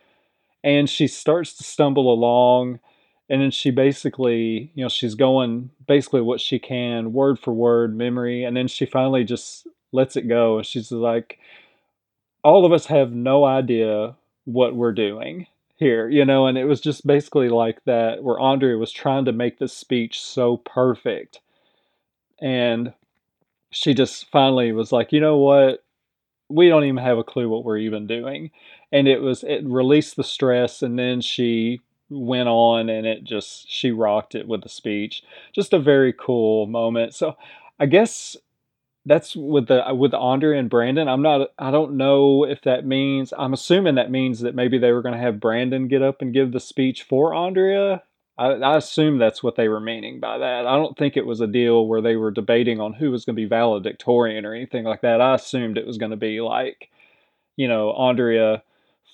And 0.64 0.90
she 0.90 1.06
starts 1.06 1.54
to 1.54 1.62
stumble 1.64 2.12
along 2.12 2.80
and 3.28 3.42
then 3.42 3.50
she 3.50 3.70
basically, 3.70 4.70
you 4.74 4.82
know, 4.84 4.88
she's 4.88 5.14
going 5.14 5.70
basically 5.86 6.22
what 6.22 6.40
she 6.40 6.58
can, 6.58 7.12
word 7.12 7.38
for 7.38 7.52
word, 7.52 7.96
memory, 7.96 8.42
and 8.44 8.56
then 8.56 8.68
she 8.68 8.86
finally 8.86 9.22
just 9.24 9.66
lets 9.92 10.16
it 10.16 10.28
go. 10.28 10.58
And 10.58 10.66
she's 10.66 10.90
like, 10.90 11.38
all 12.42 12.64
of 12.64 12.72
us 12.72 12.86
have 12.86 13.12
no 13.12 13.44
idea 13.44 14.16
what 14.44 14.74
we're 14.74 14.92
doing 14.92 15.46
here, 15.78 16.08
you 16.08 16.24
know, 16.24 16.46
and 16.46 16.58
it 16.58 16.64
was 16.64 16.80
just 16.80 17.06
basically 17.06 17.48
like 17.48 17.84
that 17.84 18.22
where 18.22 18.38
Andrea 18.40 18.76
was 18.76 18.90
trying 18.90 19.24
to 19.26 19.32
make 19.32 19.58
this 19.58 19.72
speech 19.72 20.20
so 20.20 20.56
perfect. 20.58 21.40
And 22.40 22.92
she 23.70 23.94
just 23.94 24.28
finally 24.30 24.72
was 24.72 24.90
like, 24.90 25.12
you 25.12 25.20
know 25.20 25.36
what? 25.36 25.84
We 26.48 26.68
don't 26.68 26.84
even 26.84 27.02
have 27.02 27.18
a 27.18 27.24
clue 27.24 27.48
what 27.48 27.64
we're 27.64 27.78
even 27.78 28.06
doing. 28.08 28.50
And 28.90 29.06
it 29.06 29.20
was, 29.20 29.44
it 29.44 29.64
released 29.64 30.16
the 30.16 30.24
stress. 30.24 30.82
And 30.82 30.98
then 30.98 31.20
she 31.20 31.80
went 32.10 32.48
on 32.48 32.88
and 32.88 33.06
it 33.06 33.22
just, 33.22 33.70
she 33.70 33.92
rocked 33.92 34.34
it 34.34 34.48
with 34.48 34.62
the 34.62 34.68
speech. 34.68 35.22
Just 35.52 35.72
a 35.72 35.78
very 35.78 36.12
cool 36.12 36.66
moment. 36.66 37.14
So 37.14 37.36
I 37.78 37.86
guess 37.86 38.36
that's 39.06 39.34
with 39.34 39.68
the 39.68 39.82
with 39.94 40.14
Andrea 40.14 40.58
and 40.58 40.70
Brandon. 40.70 41.08
I'm 41.08 41.22
not. 41.22 41.50
I 41.58 41.70
don't 41.70 41.96
know 41.96 42.44
if 42.44 42.62
that 42.62 42.84
means. 42.84 43.32
I'm 43.36 43.52
assuming 43.52 43.94
that 43.94 44.10
means 44.10 44.40
that 44.40 44.54
maybe 44.54 44.78
they 44.78 44.92
were 44.92 45.02
going 45.02 45.14
to 45.14 45.20
have 45.20 45.40
Brandon 45.40 45.88
get 45.88 46.02
up 46.02 46.20
and 46.20 46.34
give 46.34 46.52
the 46.52 46.60
speech 46.60 47.02
for 47.02 47.34
Andrea. 47.34 48.02
I, 48.36 48.50
I 48.50 48.76
assume 48.76 49.18
that's 49.18 49.42
what 49.42 49.56
they 49.56 49.68
were 49.68 49.80
meaning 49.80 50.20
by 50.20 50.38
that. 50.38 50.66
I 50.66 50.76
don't 50.76 50.96
think 50.96 51.16
it 51.16 51.26
was 51.26 51.40
a 51.40 51.46
deal 51.46 51.86
where 51.86 52.00
they 52.00 52.16
were 52.16 52.30
debating 52.30 52.80
on 52.80 52.92
who 52.92 53.10
was 53.10 53.24
going 53.24 53.34
to 53.34 53.42
be 53.42 53.48
valedictorian 53.48 54.44
or 54.44 54.54
anything 54.54 54.84
like 54.84 55.00
that. 55.00 55.20
I 55.20 55.34
assumed 55.34 55.76
it 55.76 55.86
was 55.86 55.98
going 55.98 56.12
to 56.12 56.16
be 56.16 56.40
like, 56.40 56.90
you 57.56 57.66
know, 57.66 57.92
Andrea 57.92 58.62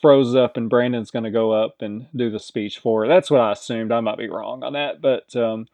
froze 0.03 0.35
up 0.35 0.59
and 0.59 0.68
Brandon's 0.68 1.11
going 1.11 1.25
to 1.25 1.31
go 1.31 1.53
up 1.53 1.81
and 1.81 2.07
do 2.14 2.31
the 2.31 2.40
speech 2.40 2.79
for 2.79 3.03
her. 3.03 3.09
That's 3.09 3.31
what 3.31 3.40
I 3.40 3.53
assumed. 3.53 3.92
I 3.92 4.01
might 4.01 4.18
be 4.18 4.29
wrong 4.29 4.62
on 4.62 4.75
that, 4.75 5.01
but 5.01 5.35
um, 5.37 5.68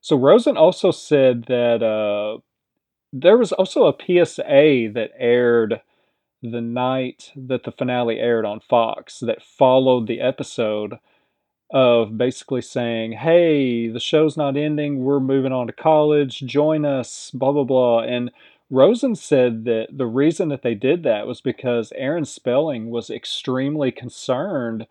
so 0.00 0.16
Rosen 0.16 0.56
also 0.56 0.90
said 0.90 1.46
that. 1.46 1.82
Uh, 1.82 2.40
there 3.12 3.36
was 3.36 3.52
also 3.52 3.86
a 3.86 3.94
PSA 3.94 4.90
that 4.94 5.10
aired 5.18 5.80
the 6.42 6.60
night 6.60 7.30
that 7.36 7.64
the 7.64 7.72
finale 7.72 8.18
aired 8.18 8.44
on 8.44 8.60
Fox 8.60 9.20
that 9.20 9.42
followed 9.42 10.06
the 10.06 10.20
episode 10.20 10.98
of 11.72 12.18
basically 12.18 12.60
saying, 12.62 13.12
Hey, 13.12 13.88
the 13.88 14.00
show's 14.00 14.36
not 14.36 14.56
ending. 14.56 15.04
We're 15.04 15.20
moving 15.20 15.52
on 15.52 15.66
to 15.68 15.72
college. 15.72 16.40
Join 16.40 16.84
us, 16.84 17.30
blah, 17.32 17.52
blah, 17.52 17.64
blah. 17.64 18.00
And 18.00 18.30
Rosen 18.70 19.14
said 19.14 19.64
that 19.64 19.88
the 19.92 20.06
reason 20.06 20.48
that 20.48 20.62
they 20.62 20.74
did 20.74 21.02
that 21.02 21.26
was 21.26 21.40
because 21.40 21.92
Aaron 21.94 22.24
Spelling 22.24 22.90
was 22.90 23.10
extremely 23.10 23.92
concerned 23.92 24.86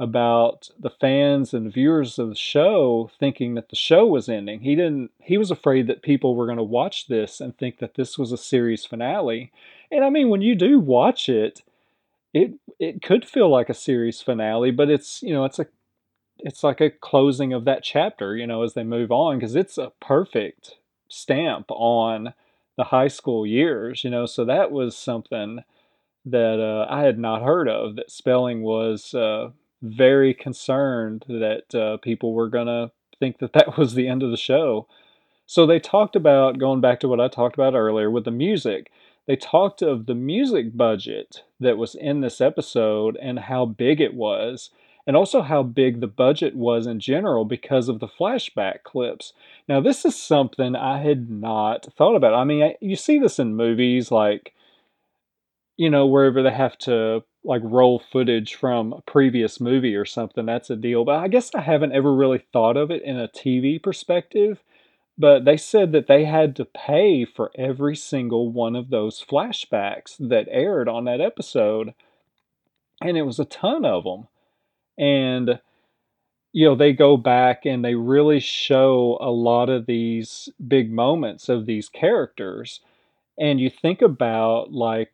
about 0.00 0.70
the 0.80 0.88
fans 0.88 1.52
and 1.52 1.72
viewers 1.72 2.18
of 2.18 2.30
the 2.30 2.34
show 2.34 3.10
thinking 3.20 3.54
that 3.54 3.68
the 3.68 3.76
show 3.76 4.06
was 4.06 4.30
ending. 4.30 4.60
He 4.60 4.74
didn't 4.74 5.10
he 5.20 5.36
was 5.36 5.50
afraid 5.50 5.86
that 5.86 6.02
people 6.02 6.34
were 6.34 6.46
going 6.46 6.56
to 6.56 6.64
watch 6.64 7.06
this 7.06 7.38
and 7.38 7.56
think 7.56 7.78
that 7.78 7.94
this 7.96 8.18
was 8.18 8.32
a 8.32 8.38
series 8.38 8.86
finale. 8.86 9.52
And 9.92 10.02
I 10.02 10.08
mean 10.08 10.30
when 10.30 10.40
you 10.40 10.54
do 10.54 10.80
watch 10.80 11.28
it, 11.28 11.62
it 12.32 12.54
it 12.78 13.02
could 13.02 13.26
feel 13.26 13.50
like 13.50 13.68
a 13.68 13.74
series 13.74 14.22
finale, 14.22 14.70
but 14.70 14.88
it's, 14.90 15.22
you 15.22 15.34
know, 15.34 15.44
it's 15.44 15.58
a 15.58 15.66
it's 16.38 16.64
like 16.64 16.80
a 16.80 16.90
closing 16.90 17.52
of 17.52 17.66
that 17.66 17.82
chapter, 17.82 18.36
you 18.36 18.46
know, 18.46 18.62
as 18.62 18.74
they 18.74 18.84
move 18.84 19.12
on 19.12 19.38
because 19.38 19.54
it's 19.54 19.78
a 19.78 19.92
perfect 20.00 20.76
stamp 21.08 21.66
on 21.70 22.32
the 22.78 22.84
high 22.84 23.08
school 23.08 23.46
years, 23.46 24.02
you 24.04 24.10
know. 24.10 24.26
So 24.26 24.46
that 24.46 24.70
was 24.72 24.96
something 24.96 25.62
that 26.24 26.60
uh, 26.60 26.86
I 26.92 27.02
had 27.02 27.18
not 27.18 27.42
heard 27.42 27.68
of. 27.68 27.96
That 27.96 28.10
spelling 28.10 28.62
was 28.62 29.14
uh, 29.14 29.50
very 29.82 30.34
concerned 30.34 31.24
that 31.28 31.74
uh, 31.74 31.96
people 31.98 32.32
were 32.32 32.48
going 32.48 32.66
to 32.66 32.90
think 33.18 33.38
that 33.38 33.52
that 33.52 33.76
was 33.78 33.94
the 33.94 34.08
end 34.08 34.22
of 34.22 34.30
the 34.30 34.36
show. 34.36 34.86
So 35.46 35.66
they 35.66 35.80
talked 35.80 36.16
about, 36.16 36.58
going 36.58 36.80
back 36.80 37.00
to 37.00 37.08
what 37.08 37.20
I 37.20 37.28
talked 37.28 37.56
about 37.56 37.74
earlier 37.74 38.10
with 38.10 38.24
the 38.24 38.30
music, 38.30 38.90
they 39.26 39.36
talked 39.36 39.82
of 39.82 40.06
the 40.06 40.14
music 40.14 40.76
budget 40.76 41.42
that 41.58 41.76
was 41.76 41.94
in 41.94 42.20
this 42.20 42.40
episode 42.40 43.16
and 43.20 43.38
how 43.38 43.64
big 43.66 44.00
it 44.00 44.14
was, 44.14 44.70
and 45.06 45.16
also 45.16 45.42
how 45.42 45.62
big 45.62 46.00
the 46.00 46.06
budget 46.06 46.54
was 46.54 46.86
in 46.86 47.00
general 47.00 47.44
because 47.44 47.88
of 47.88 48.00
the 48.00 48.08
flashback 48.08 48.82
clips. 48.84 49.32
Now, 49.68 49.80
this 49.80 50.04
is 50.04 50.14
something 50.14 50.76
I 50.76 51.02
had 51.02 51.30
not 51.30 51.92
thought 51.96 52.16
about. 52.16 52.34
I 52.34 52.44
mean, 52.44 52.74
you 52.80 52.96
see 52.96 53.18
this 53.18 53.38
in 53.38 53.56
movies 53.56 54.10
like, 54.10 54.54
you 55.76 55.90
know, 55.90 56.06
wherever 56.06 56.42
they 56.42 56.52
have 56.52 56.78
to 56.78 57.24
like 57.44 57.62
roll 57.64 57.98
footage 58.12 58.54
from 58.54 58.92
a 58.92 59.00
previous 59.02 59.60
movie 59.60 59.96
or 59.96 60.04
something, 60.04 60.46
that's 60.46 60.70
a 60.70 60.76
deal. 60.76 61.04
But 61.04 61.16
I 61.16 61.28
guess 61.28 61.50
I 61.54 61.60
haven't 61.62 61.92
ever 61.92 62.14
really 62.14 62.44
thought 62.52 62.76
of 62.76 62.90
it 62.90 63.02
in 63.02 63.18
a 63.18 63.28
TV 63.28 63.82
perspective. 63.82 64.62
But 65.18 65.44
they 65.44 65.58
said 65.58 65.92
that 65.92 66.06
they 66.06 66.24
had 66.24 66.56
to 66.56 66.64
pay 66.64 67.26
for 67.26 67.50
every 67.54 67.94
single 67.94 68.50
one 68.50 68.74
of 68.74 68.88
those 68.88 69.22
flashbacks 69.22 70.16
that 70.18 70.48
aired 70.50 70.88
on 70.88 71.04
that 71.04 71.20
episode. 71.20 71.92
And 73.02 73.18
it 73.18 73.22
was 73.22 73.38
a 73.38 73.44
ton 73.44 73.84
of 73.84 74.04
them. 74.04 74.28
And, 74.98 75.60
you 76.52 76.66
know, 76.66 76.74
they 76.74 76.94
go 76.94 77.18
back 77.18 77.66
and 77.66 77.84
they 77.84 77.94
really 77.94 78.40
show 78.40 79.18
a 79.20 79.30
lot 79.30 79.68
of 79.68 79.84
these 79.84 80.48
big 80.66 80.90
moments 80.90 81.50
of 81.50 81.66
these 81.66 81.90
characters. 81.90 82.80
And 83.38 83.60
you 83.60 83.68
think 83.68 84.00
about, 84.00 84.72
like, 84.72 85.12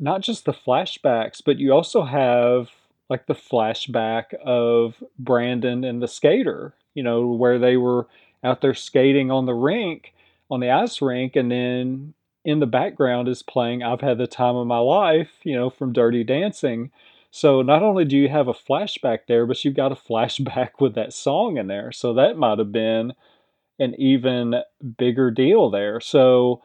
not 0.00 0.20
just 0.20 0.44
the 0.44 0.52
flashbacks, 0.52 1.42
but 1.44 1.58
you 1.58 1.72
also 1.72 2.02
have, 2.02 2.70
like, 3.08 3.26
the 3.26 3.34
flashback 3.34 4.34
of 4.44 5.02
Brandon 5.18 5.84
and 5.84 6.02
the 6.02 6.08
skater, 6.08 6.74
you 6.94 7.02
know, 7.02 7.26
where 7.28 7.58
they 7.58 7.76
were 7.76 8.06
out 8.44 8.60
there 8.60 8.74
skating 8.74 9.30
on 9.30 9.46
the 9.46 9.54
rink, 9.54 10.12
on 10.50 10.60
the 10.60 10.70
ice 10.70 11.00
rink, 11.00 11.36
and 11.36 11.50
then 11.50 12.14
in 12.44 12.60
the 12.60 12.66
background 12.66 13.28
is 13.28 13.42
playing 13.42 13.82
I've 13.82 14.00
Had 14.00 14.18
the 14.18 14.26
Time 14.26 14.56
of 14.56 14.66
My 14.66 14.78
Life, 14.78 15.30
you 15.44 15.54
know, 15.54 15.70
from 15.70 15.92
Dirty 15.92 16.24
Dancing. 16.24 16.90
So 17.30 17.62
not 17.62 17.82
only 17.82 18.04
do 18.04 18.16
you 18.16 18.28
have 18.28 18.48
a 18.48 18.52
flashback 18.54 19.20
there, 19.26 19.46
but 19.46 19.64
you've 19.64 19.74
got 19.74 19.92
a 19.92 19.94
flashback 20.10 20.72
with 20.80 20.94
that 20.94 21.12
song 21.12 21.56
in 21.56 21.68
there. 21.68 21.92
So 21.92 22.14
that 22.14 22.36
might 22.36 22.58
have 22.58 22.72
been 22.72 23.14
an 23.78 23.94
even 23.98 24.56
bigger 24.98 25.30
deal 25.30 25.70
there. 25.70 26.00
So 26.00 26.62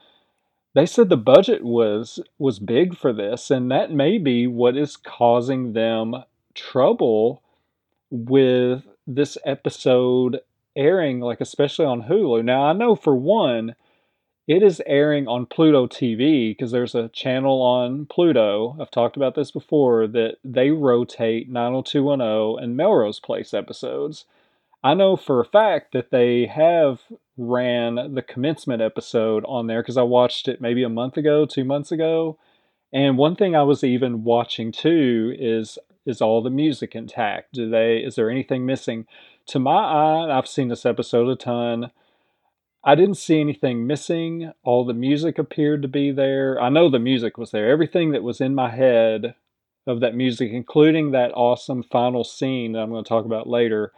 they 0.78 0.86
said 0.86 1.10
the 1.10 1.18
budget 1.18 1.64
was 1.64 2.20
was 2.38 2.60
big 2.60 2.96
for 2.96 3.12
this 3.12 3.50
and 3.50 3.72
that 3.72 3.92
may 3.92 4.20
be 4.20 4.46
what 4.46 4.78
is 4.78 4.96
causing 4.96 5.74
them 5.74 6.16
trouble 6.54 7.42
with 8.12 8.84
this 9.08 9.40
episode 9.44 10.40
airing 10.76 11.20
like 11.20 11.42
especially 11.42 11.86
on 11.86 12.04
Hulu. 12.04 12.46
Now 12.46 12.66
I 12.66 12.74
know 12.74 12.96
for 12.96 13.16
one 13.16 13.74
it 14.48 14.62
is 14.62 14.80
airing 14.86 15.28
on 15.28 15.48
Pluto 15.48 15.88
TV 15.88 16.52
because 16.52 16.72
there's 16.72 16.96
a 16.96 17.10
channel 17.10 17.60
on 17.60 18.06
Pluto. 18.06 18.78
I've 18.80 18.92
talked 18.92 19.18
about 19.18 19.34
this 19.34 19.50
before 19.50 20.06
that 20.08 20.36
they 20.44 20.70
rotate 20.70 21.50
90210 21.50 22.64
and 22.64 22.78
Melrose 22.78 23.20
Place 23.20 23.52
episodes. 23.52 24.26
I 24.84 24.94
know 24.94 25.16
for 25.16 25.42
a 25.42 25.46
fact 25.46 25.92
that 25.94 26.12
they 26.12 26.46
have 26.46 27.02
ran 27.38 28.16
the 28.16 28.22
commencement 28.22 28.82
episode 28.82 29.46
on 29.48 29.68
there 29.68 29.82
because 29.82 29.98
I 29.98 30.04
watched 30.04 30.48
it 30.48 30.60
maybe 30.60 30.84
a 30.84 30.90
month 30.90 31.18
ago, 31.18 31.46
two 31.46 31.64
months 31.64 31.92
ago. 31.92 32.38
And 32.92 33.18
one 33.18 33.36
thing 33.36 33.56
I 33.56 33.64
was 33.64 33.84
even 33.84 34.24
watching 34.24 34.72
too 34.72 35.36
is 35.38 35.78
is 36.06 36.22
all 36.22 36.42
the 36.42 36.50
music 36.50 36.96
intact? 36.96 37.54
Do 37.54 37.70
they 37.70 37.98
is 37.98 38.16
there 38.16 38.30
anything 38.30 38.66
missing? 38.66 39.06
To 39.48 39.60
my 39.60 39.72
eye, 39.72 40.38
I've 40.38 40.48
seen 40.48 40.70
this 40.70 40.86
episode 40.86 41.30
a 41.30 41.36
ton. 41.36 41.92
I 42.84 42.96
didn't 42.96 43.16
see 43.16 43.40
anything 43.40 43.86
missing. 43.86 44.52
All 44.64 44.86
the 44.86 44.94
music 44.94 45.38
appeared 45.38 45.82
to 45.82 45.88
be 45.88 46.12
there. 46.12 46.62
I 46.62 46.70
know 46.70 46.90
the 46.90 47.00
music 47.00 47.38
was 47.38 47.52
there. 47.52 47.70
Everything 47.70 48.12
that 48.12 48.24
was 48.24 48.40
in 48.40 48.56
my 48.56 48.70
head 48.70 49.36
of 49.86 50.00
that 50.02 50.16
music, 50.16 50.52
including 50.52 51.12
that 51.12 51.32
awesome 51.34 51.84
final 51.84 52.24
scene 52.24 52.74
that 52.74 52.80
I'm 52.80 52.90
going 52.90 53.04
to 53.04 53.08
talk 53.08 53.26
about 53.26 53.48
later, 53.48 53.92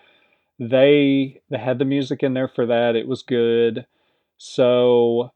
they 0.59 1.41
they 1.49 1.57
had 1.57 1.79
the 1.79 1.85
music 1.85 2.21
in 2.21 2.33
there 2.33 2.49
for 2.49 2.65
that. 2.65 2.95
It 2.95 3.07
was 3.07 3.23
good. 3.23 3.85
So 4.37 5.31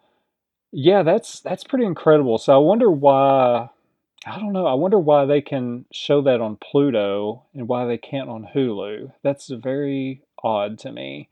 yeah, 0.71 1.03
that's 1.03 1.39
that's 1.39 1.63
pretty 1.63 1.85
incredible. 1.85 2.37
So 2.37 2.53
I 2.53 2.57
wonder 2.57 2.91
why 2.91 3.69
I 4.25 4.39
don't 4.39 4.53
know. 4.53 4.67
I 4.67 4.73
wonder 4.73 4.99
why 4.99 5.25
they 5.25 5.41
can 5.41 5.85
show 5.91 6.21
that 6.23 6.41
on 6.41 6.57
Pluto 6.57 7.43
and 7.53 7.67
why 7.67 7.85
they 7.85 7.97
can't 7.97 8.29
on 8.29 8.49
Hulu. 8.53 9.13
That's 9.21 9.47
very 9.47 10.21
odd 10.43 10.77
to 10.79 10.91
me. 10.91 11.29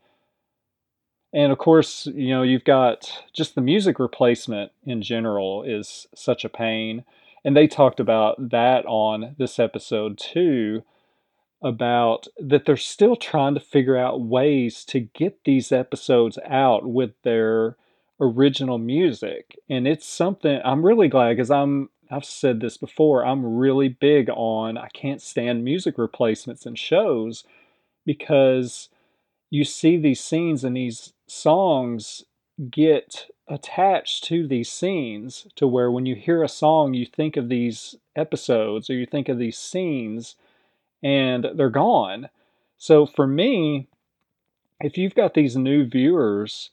And 1.34 1.50
of 1.50 1.58
course, 1.58 2.06
you 2.06 2.28
know, 2.28 2.42
you've 2.42 2.64
got 2.64 3.24
just 3.32 3.54
the 3.54 3.62
music 3.62 3.98
replacement 3.98 4.72
in 4.84 5.00
general 5.00 5.62
is 5.62 6.06
such 6.14 6.44
a 6.44 6.50
pain. 6.50 7.04
And 7.44 7.56
they 7.56 7.66
talked 7.66 8.00
about 8.00 8.50
that 8.50 8.84
on 8.86 9.34
this 9.38 9.58
episode 9.58 10.18
too 10.18 10.82
about 11.62 12.26
that 12.38 12.64
they're 12.64 12.76
still 12.76 13.16
trying 13.16 13.54
to 13.54 13.60
figure 13.60 13.96
out 13.96 14.20
ways 14.20 14.84
to 14.86 15.00
get 15.00 15.44
these 15.44 15.70
episodes 15.72 16.38
out 16.46 16.86
with 16.86 17.12
their 17.22 17.76
original 18.20 18.78
music. 18.78 19.58
And 19.68 19.86
it's 19.86 20.06
something 20.06 20.60
I'm 20.64 20.84
really 20.84 21.08
glad 21.08 21.36
because 21.36 21.50
I'm 21.50 21.90
I've 22.10 22.24
said 22.26 22.60
this 22.60 22.76
before, 22.76 23.24
I'm 23.24 23.56
really 23.56 23.88
big 23.88 24.28
on 24.30 24.76
I 24.76 24.88
can't 24.88 25.22
stand 25.22 25.64
music 25.64 25.96
replacements 25.96 26.66
in 26.66 26.74
shows 26.74 27.44
because 28.04 28.88
you 29.50 29.64
see 29.64 29.96
these 29.96 30.20
scenes 30.20 30.64
and 30.64 30.76
these 30.76 31.12
songs 31.26 32.24
get 32.70 33.26
attached 33.48 34.24
to 34.24 34.46
these 34.46 34.70
scenes 34.70 35.46
to 35.56 35.66
where 35.66 35.90
when 35.90 36.06
you 36.06 36.14
hear 36.14 36.42
a 36.42 36.48
song, 36.48 36.94
you 36.94 37.06
think 37.06 37.36
of 37.36 37.48
these 37.48 37.96
episodes 38.14 38.88
or 38.88 38.94
you 38.94 39.06
think 39.06 39.28
of 39.28 39.38
these 39.38 39.58
scenes 39.58 40.36
and 41.02 41.46
they're 41.54 41.70
gone. 41.70 42.28
So 42.78 43.06
for 43.06 43.26
me, 43.26 43.88
if 44.80 44.98
you've 44.98 45.14
got 45.14 45.34
these 45.34 45.56
new 45.56 45.86
viewers 45.86 46.70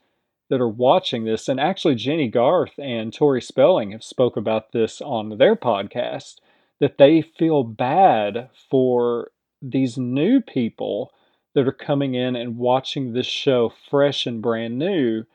that 0.49 0.61
are 0.61 0.67
watching 0.67 1.25
this, 1.25 1.47
and 1.47 1.59
actually 1.59 1.95
Jennie 1.95 2.27
Garth 2.27 2.79
and 2.79 3.13
Tori 3.13 3.41
Spelling 3.41 3.91
have 3.91 4.03
spoke 4.03 4.35
about 4.35 4.71
this 4.71 5.01
on 5.01 5.37
their 5.37 5.55
podcast, 5.55 6.37
that 6.79 6.97
they 6.97 7.21
feel 7.21 7.63
bad 7.63 8.49
for 8.69 9.31
these 9.61 9.97
new 9.97 10.41
people 10.41 11.11
that 11.53 11.67
are 11.67 11.71
coming 11.71 12.15
in 12.15 12.35
and 12.35 12.57
watching 12.57 13.13
this 13.13 13.25
show 13.25 13.73
fresh 13.89 14.25
and 14.25 14.41
brand 14.41 14.77
new 14.77 15.25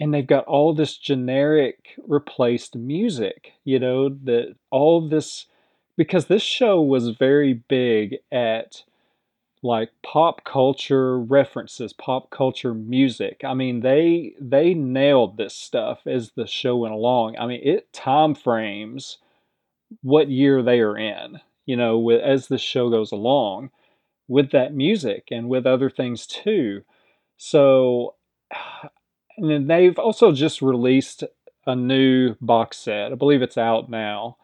and 0.00 0.14
they've 0.14 0.26
got 0.26 0.44
all 0.44 0.72
this 0.72 0.96
generic 0.96 1.94
replaced 2.06 2.76
music 2.76 3.52
you 3.64 3.78
know 3.78 4.08
that 4.08 4.54
all 4.70 5.06
this 5.06 5.46
because 5.98 6.26
this 6.26 6.42
show 6.42 6.80
was 6.80 7.10
very 7.10 7.52
big 7.52 8.18
at 8.32 8.84
like 9.62 9.90
pop 10.04 10.44
culture 10.44 11.20
references 11.20 11.92
pop 11.92 12.30
culture 12.30 12.74
music 12.74 13.42
i 13.44 13.54
mean 13.54 13.80
they 13.80 14.32
they 14.40 14.74
nailed 14.74 15.36
this 15.36 15.54
stuff 15.54 16.00
as 16.06 16.32
the 16.36 16.46
show 16.46 16.76
went 16.76 16.94
along 16.94 17.36
i 17.38 17.46
mean 17.46 17.60
it 17.64 17.92
time 17.92 18.34
frames 18.36 19.18
what 20.02 20.30
year 20.30 20.62
they 20.62 20.80
are 20.80 20.96
in 20.96 21.40
you 21.66 21.76
know 21.76 21.98
with, 21.98 22.22
as 22.22 22.48
the 22.48 22.58
show 22.58 22.88
goes 22.88 23.12
along 23.12 23.68
with 24.28 24.50
that 24.52 24.74
music 24.74 25.28
and 25.30 25.48
with 25.48 25.66
other 25.66 25.90
things 25.90 26.26
too. 26.26 26.82
So, 27.38 28.14
and 29.38 29.50
then 29.50 29.66
they've 29.66 29.98
also 29.98 30.32
just 30.32 30.62
released 30.62 31.24
a 31.66 31.74
new 31.74 32.36
box 32.40 32.78
set. 32.78 33.12
I 33.12 33.14
believe 33.14 33.42
it's 33.42 33.58
out 33.58 33.90
now 33.90 34.36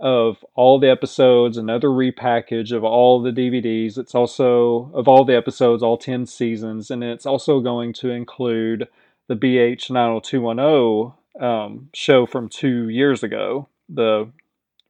of 0.00 0.44
all 0.54 0.78
the 0.78 0.90
episodes, 0.90 1.56
another 1.56 1.88
repackage 1.88 2.72
of 2.72 2.84
all 2.84 3.20
the 3.20 3.30
DVDs. 3.30 3.98
It's 3.98 4.14
also 4.14 4.90
of 4.94 5.06
all 5.08 5.24
the 5.24 5.36
episodes, 5.36 5.82
all 5.82 5.98
10 5.98 6.26
seasons, 6.26 6.90
and 6.90 7.04
it's 7.04 7.26
also 7.26 7.60
going 7.60 7.92
to 7.94 8.10
include 8.10 8.88
the 9.28 9.36
BH 9.36 9.90
90210 9.90 11.14
um, 11.40 11.90
show 11.94 12.26
from 12.26 12.48
two 12.48 12.88
years 12.88 13.22
ago, 13.22 13.68
the 13.88 14.30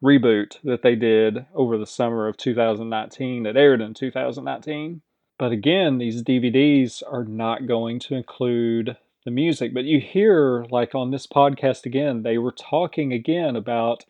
reboot 0.03 0.57
that 0.65 0.83
they 0.83 0.95
did 0.95 1.45
over 1.55 1.77
the 1.77 1.87
summer 1.87 2.27
of 2.27 2.37
2019 2.37 3.43
that 3.43 3.57
aired 3.57 3.81
in 3.81 3.93
2019. 3.93 5.03
But 5.39 5.53
again, 5.53 5.99
these 5.99 6.23
DVDs 6.23 7.03
are 7.11 7.25
not 7.25 7.67
going 7.67 7.99
to 8.01 8.15
include 8.15 8.97
the 9.25 9.31
music. 9.31 9.75
But 9.75 9.85
you 9.85 10.01
hear, 10.01 10.65
like 10.71 10.95
on 10.95 11.11
this 11.11 11.27
podcast 11.27 11.85
again, 11.87 12.23
they 12.23 12.39
were 12.39 12.53
talking 12.53 13.13
again 13.13 13.57
about 13.57 14.05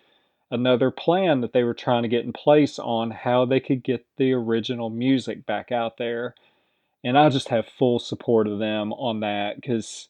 another 0.50 0.90
plan 0.90 1.40
that 1.40 1.52
they 1.52 1.62
were 1.62 1.74
trying 1.74 2.02
to 2.02 2.08
get 2.08 2.24
in 2.24 2.32
place 2.32 2.78
on 2.78 3.10
how 3.10 3.44
they 3.44 3.60
could 3.60 3.82
get 3.82 4.04
the 4.16 4.32
original 4.32 4.90
music 4.90 5.46
back 5.46 5.70
out 5.70 5.96
there. 5.96 6.34
And 7.04 7.16
I 7.16 7.28
just 7.28 7.48
have 7.48 7.66
full 7.66 7.98
support 7.98 8.46
of 8.46 8.58
them 8.58 8.92
on 8.92 9.20
that 9.20 9.56
because, 9.56 10.08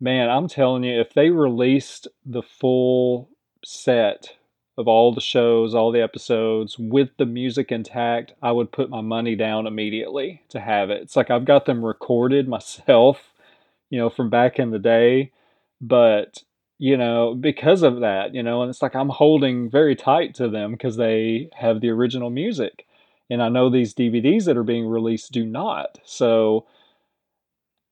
man, 0.00 0.28
I'm 0.28 0.48
telling 0.48 0.84
you, 0.84 1.00
if 1.00 1.14
they 1.14 1.30
released 1.30 2.08
the 2.26 2.42
full 2.42 3.30
set 3.64 4.36
of 4.76 4.86
all 4.86 5.12
the 5.12 5.20
shows, 5.20 5.74
all 5.74 5.90
the 5.90 6.02
episodes 6.02 6.78
with 6.78 7.08
the 7.18 7.26
music 7.26 7.72
intact, 7.72 8.32
I 8.40 8.52
would 8.52 8.70
put 8.70 8.90
my 8.90 9.00
money 9.00 9.34
down 9.34 9.66
immediately 9.66 10.42
to 10.50 10.60
have 10.60 10.90
it. 10.90 11.02
It's 11.02 11.16
like 11.16 11.30
I've 11.30 11.44
got 11.44 11.66
them 11.66 11.84
recorded 11.84 12.48
myself, 12.48 13.32
you 13.90 13.98
know, 13.98 14.10
from 14.10 14.30
back 14.30 14.58
in 14.58 14.70
the 14.70 14.78
day, 14.78 15.32
but 15.80 16.42
you 16.78 16.96
know, 16.96 17.34
because 17.34 17.82
of 17.82 18.00
that, 18.00 18.34
you 18.34 18.42
know, 18.42 18.62
and 18.62 18.70
it's 18.70 18.82
like 18.82 18.94
I'm 18.94 19.08
holding 19.08 19.68
very 19.70 19.96
tight 19.96 20.34
to 20.36 20.48
them 20.48 20.72
because 20.72 20.96
they 20.96 21.50
have 21.54 21.80
the 21.80 21.90
original 21.90 22.30
music. 22.30 22.86
And 23.30 23.42
I 23.42 23.48
know 23.48 23.68
these 23.68 23.94
DVDs 23.94 24.44
that 24.44 24.56
are 24.56 24.62
being 24.64 24.86
released 24.86 25.32
do 25.32 25.44
not. 25.44 25.98
So, 26.04 26.66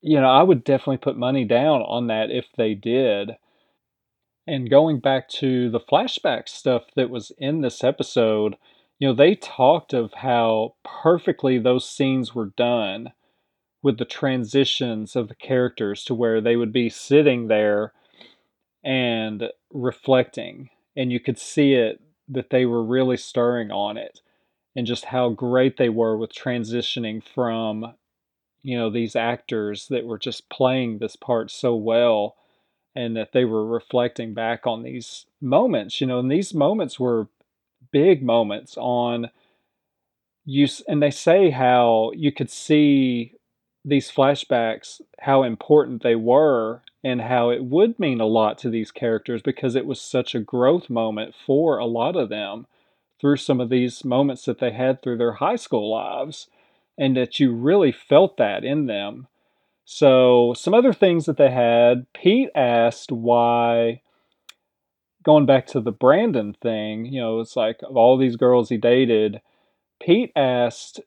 you 0.03 0.21
know, 0.21 0.29
I 0.29 0.43
would 0.43 0.65
definitely 0.65 0.99
put 0.99 1.17
money 1.19 1.45
down 1.45 1.83
on 1.83 2.07
that 2.07 2.31
if 2.31 2.47
they 2.57 2.75
did. 2.75 3.37
And 4.47 4.71
going 4.71 5.01
back 5.01 5.29
to 5.31 5.69
the 5.71 5.81
flashback 5.81 6.49
stuff 6.49 6.85
that 6.95 7.11
was 7.11 7.33
in 7.39 7.61
this 7.61 7.83
episode, 7.83 8.57
you 8.99 9.09
know, 9.09 9.15
they 9.15 9.35
talked 9.35 9.93
of 9.93 10.13
how 10.15 10.75
perfectly 10.85 11.59
those 11.59 11.89
scenes 11.89 12.35
were 12.35 12.53
done 12.57 13.13
with 13.83 13.99
the 13.99 14.05
transitions 14.05 15.17
of 15.17 15.29
the 15.29 15.35
characters 15.35 16.05
to 16.05 16.15
where 16.15 16.41
they 16.41 16.57
would 16.57 16.73
be 16.73 16.89
sitting 16.89 17.49
there 17.49 17.93
and 18.87 19.51
reflecting 19.73 20.71
and 20.97 21.11
you 21.11 21.19
could 21.19 21.39
see 21.39 21.75
it 21.75 22.01
that 22.29 22.51
they 22.51 22.65
were 22.65 22.85
really 22.85 23.17
stirring 23.17 23.73
on 23.73 23.97
it 23.97 24.21
and 24.77 24.87
just 24.87 25.07
how 25.07 25.29
great 25.29 25.77
they 25.77 25.89
were 25.89 26.17
with 26.17 26.33
transitioning 26.33 27.21
from 27.23 27.95
you 28.63 28.79
know 28.79 28.89
these 28.89 29.17
actors 29.17 29.89
that 29.89 30.07
were 30.07 30.19
just 30.19 30.49
playing 30.49 30.99
this 30.99 31.17
part 31.17 31.51
so 31.51 31.75
well 31.75 32.37
and 32.95 33.17
that 33.17 33.33
they 33.33 33.45
were 33.45 33.67
reflecting 33.67 34.33
back 34.33 34.69
on 34.69 34.85
these 34.85 35.27
moments 35.41 36.01
you 36.01 36.07
know 36.07 36.21
and 36.21 36.31
these 36.31 36.55
moments 36.55 36.99
were 36.99 37.27
big 37.91 38.23
moments 38.23 38.77
on 38.79 39.29
you 40.45 40.69
and 40.87 41.03
they 41.03 41.11
say 41.11 41.51
how 41.51 42.13
you 42.15 42.31
could 42.31 42.51
see 42.51 43.35
these 43.85 44.13
flashbacks 44.13 45.01
how 45.19 45.43
important 45.43 46.05
they 46.05 46.15
were 46.15 46.83
and 47.05 47.23
how 47.23 47.51
it 47.51 47.65
would 47.65 47.99
mean 47.99 48.21
a 48.21 48.27
lot 48.27 48.59
to 48.59 48.71
these 48.71 48.91
characters 48.91 49.43
because 49.43 49.75
it 49.75 49.87
was 49.87 50.01
such 50.01 50.35
a 50.35 50.41
growth 50.41 50.91
moment 50.91 51.35
for 51.35 51.79
a 51.79 51.87
lot 51.87 52.17
of 52.17 52.29
them 52.29 52.67
through 53.21 53.37
some 53.37 53.61
of 53.61 53.69
these 53.69 54.05
moments 54.05 54.45
that 54.45 54.59
they 54.59 54.73
had 54.73 55.03
through 55.03 55.17
their 55.17 55.35
high 55.35 55.57
school 55.57 55.91
lives 55.91 56.49
and 56.99 57.17
that 57.17 57.39
you 57.39 57.53
really 57.53 57.93
felt 57.93 58.37
that 58.37 58.65
in 58.65 58.87
them. 58.87 59.27
So, 59.85 60.53
some 60.57 60.75
other 60.75 60.93
things 60.93 61.27
that 61.27 61.37
they 61.37 61.51
had, 61.51 62.07
Pete 62.13 62.49
asked 62.55 63.13
why 63.13 64.03
going 65.23 65.47
back 65.47 65.67
to 65.67 65.81
the 65.81 65.93
Brandon 65.93 66.55
thing, 66.61 67.07
you 67.07 67.21
know, 67.21 67.41
it's 67.41 67.57
like 67.57 67.81
of 67.83 67.97
all 67.97 68.17
these 68.17 68.37
girls 68.37 68.69
he 68.69 68.77
dated, 68.77 69.41
Pete 70.01 70.33
asked 70.35 71.01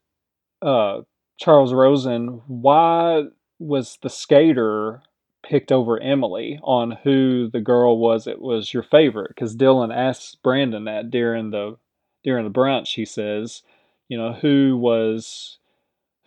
uh, 0.62 1.02
Charles 1.38 1.74
Rosen 1.74 2.42
why 2.48 3.24
was 3.60 3.98
the 4.02 4.10
skater 4.10 5.02
picked 5.50 5.72
over 5.72 6.00
Emily 6.00 6.60
on 6.64 6.92
who 7.04 7.50
the 7.50 7.60
girl 7.60 7.98
was 7.98 8.28
it 8.28 8.40
was 8.40 8.72
your 8.72 8.84
favorite 8.84 9.30
because 9.30 9.58
Dylan 9.58 9.94
asks 9.94 10.36
Brandon 10.36 10.84
that 10.84 11.10
during 11.10 11.50
the 11.50 11.78
during 12.24 12.46
the 12.46 12.52
brunch. 12.52 12.94
He 12.94 13.04
says 13.04 13.64
you 14.08 14.18
know 14.18 14.34
who 14.34 14.78
was 14.78 15.58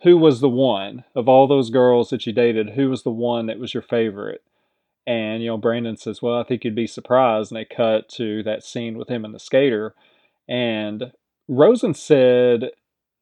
who 0.01 0.17
was 0.17 0.41
the 0.41 0.49
one 0.49 1.05
of 1.15 1.29
all 1.29 1.47
those 1.47 1.69
girls 1.69 2.09
that 2.09 2.25
you 2.27 2.33
dated 2.33 2.71
who 2.71 2.89
was 2.89 3.03
the 3.03 3.11
one 3.11 3.45
that 3.45 3.59
was 3.59 3.73
your 3.73 3.81
favorite? 3.81 4.43
And 5.07 5.41
you 5.41 5.47
know 5.47 5.57
Brandon 5.57 5.95
says 5.95 6.21
well 6.21 6.37
I 6.37 6.43
think 6.43 6.65
you'd 6.65 6.75
be 6.75 6.87
surprised. 6.87 7.49
And 7.49 7.57
they 7.57 7.65
cut 7.65 8.09
to 8.15 8.43
that 8.43 8.63
scene 8.63 8.97
with 8.97 9.07
him 9.07 9.23
and 9.23 9.33
the 9.33 9.39
skater. 9.39 9.95
And 10.49 11.13
Rosen 11.47 11.93
said 11.93 12.71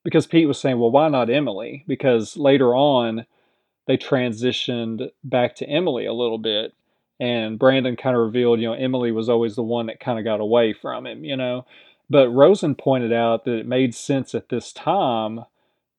because 0.03 0.25
Pete 0.25 0.47
was 0.47 0.59
saying 0.59 0.79
well 0.79 0.89
why 0.89 1.09
not 1.09 1.29
Emily? 1.29 1.85
Because 1.87 2.37
later 2.37 2.73
on 2.73 3.27
they 3.91 3.97
transitioned 3.97 5.09
back 5.21 5.53
to 5.55 5.67
Emily 5.67 6.05
a 6.05 6.13
little 6.13 6.37
bit. 6.37 6.73
And 7.19 7.59
Brandon 7.59 7.97
kind 7.97 8.15
of 8.15 8.21
revealed, 8.23 8.61
you 8.61 8.67
know, 8.67 8.73
Emily 8.73 9.11
was 9.11 9.27
always 9.27 9.55
the 9.55 9.63
one 9.63 9.87
that 9.87 9.99
kind 9.99 10.17
of 10.17 10.23
got 10.23 10.39
away 10.39 10.71
from 10.71 11.05
him, 11.05 11.25
you 11.25 11.35
know. 11.35 11.65
But 12.09 12.29
Rosen 12.29 12.73
pointed 12.73 13.11
out 13.11 13.43
that 13.43 13.57
it 13.57 13.67
made 13.67 13.93
sense 13.93 14.33
at 14.33 14.47
this 14.47 14.71
time 14.71 15.41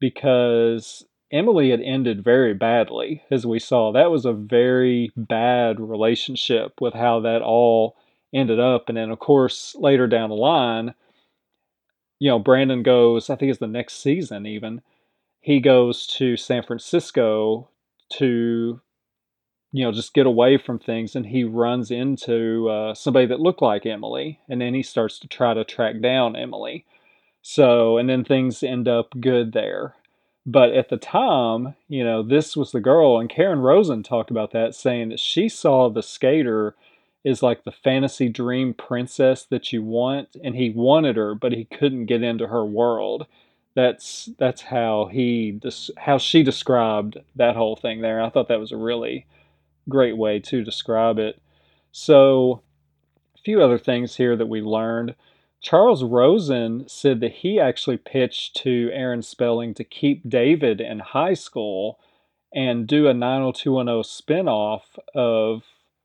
because 0.00 1.04
Emily 1.30 1.70
had 1.70 1.82
ended 1.82 2.24
very 2.24 2.54
badly, 2.54 3.22
as 3.30 3.44
we 3.44 3.58
saw. 3.58 3.92
That 3.92 4.10
was 4.10 4.24
a 4.24 4.32
very 4.32 5.12
bad 5.14 5.78
relationship 5.78 6.80
with 6.80 6.94
how 6.94 7.20
that 7.20 7.42
all 7.42 7.96
ended 8.32 8.58
up. 8.58 8.88
And 8.88 8.96
then, 8.96 9.10
of 9.10 9.18
course, 9.18 9.76
later 9.78 10.06
down 10.06 10.30
the 10.30 10.34
line, 10.34 10.94
you 12.18 12.30
know, 12.30 12.38
Brandon 12.38 12.82
goes, 12.82 13.28
I 13.28 13.36
think 13.36 13.50
it's 13.50 13.60
the 13.60 13.66
next 13.66 14.02
season 14.02 14.46
even, 14.46 14.80
he 15.40 15.60
goes 15.60 16.06
to 16.06 16.38
San 16.38 16.62
Francisco 16.62 17.68
to 18.18 18.80
you 19.72 19.84
know 19.84 19.92
just 19.92 20.14
get 20.14 20.26
away 20.26 20.58
from 20.58 20.78
things 20.78 21.16
and 21.16 21.26
he 21.26 21.44
runs 21.44 21.90
into 21.90 22.68
uh, 22.68 22.94
somebody 22.94 23.26
that 23.26 23.40
looked 23.40 23.62
like 23.62 23.86
emily 23.86 24.38
and 24.48 24.60
then 24.60 24.74
he 24.74 24.82
starts 24.82 25.18
to 25.18 25.28
try 25.28 25.54
to 25.54 25.64
track 25.64 26.00
down 26.00 26.36
emily. 26.36 26.84
So 27.42 27.98
and 27.98 28.08
then 28.08 28.24
things 28.24 28.62
end 28.62 28.86
up 28.88 29.14
good 29.20 29.52
there. 29.52 29.94
But 30.44 30.70
at 30.72 30.88
the 30.88 30.96
time 30.96 31.74
you 31.88 32.04
know 32.04 32.22
this 32.22 32.56
was 32.56 32.72
the 32.72 32.80
girl 32.80 33.18
and 33.18 33.30
karen 33.30 33.60
rosen 33.60 34.02
talked 34.02 34.30
about 34.30 34.52
that 34.52 34.74
saying 34.74 35.10
that 35.10 35.20
she 35.20 35.48
saw 35.48 35.88
the 35.88 36.02
skater 36.02 36.74
is 37.24 37.42
like 37.42 37.62
the 37.62 37.72
fantasy 37.72 38.28
dream 38.28 38.74
princess 38.74 39.44
that 39.44 39.72
you 39.72 39.82
want 39.82 40.36
and 40.42 40.56
he 40.56 40.70
wanted 40.70 41.16
her 41.16 41.34
but 41.34 41.52
he 41.52 41.64
couldn't 41.64 42.06
get 42.06 42.22
into 42.22 42.48
her 42.48 42.64
world 42.64 43.26
that's 43.74 44.28
that's 44.38 44.62
how 44.62 45.06
he 45.06 45.60
how 45.96 46.18
she 46.18 46.42
described 46.42 47.18
that 47.36 47.56
whole 47.56 47.76
thing 47.76 48.00
there. 48.00 48.20
I 48.20 48.28
thought 48.30 48.48
that 48.48 48.60
was 48.60 48.72
a 48.72 48.76
really 48.76 49.26
great 49.88 50.16
way 50.16 50.38
to 50.40 50.62
describe 50.62 51.18
it. 51.18 51.40
So, 51.90 52.62
a 53.34 53.38
few 53.38 53.62
other 53.62 53.78
things 53.78 54.16
here 54.16 54.36
that 54.36 54.48
we 54.48 54.60
learned. 54.60 55.14
Charles 55.60 56.02
Rosen 56.02 56.88
said 56.88 57.20
that 57.20 57.32
he 57.32 57.60
actually 57.60 57.96
pitched 57.96 58.56
to 58.58 58.90
Aaron 58.92 59.22
Spelling 59.22 59.74
to 59.74 59.84
keep 59.84 60.28
David 60.28 60.80
in 60.80 60.98
high 60.98 61.34
school 61.34 62.00
and 62.52 62.86
do 62.86 63.06
a 63.06 63.14
90210 63.14 64.02
spinoff 64.02 64.82
of 65.14 65.62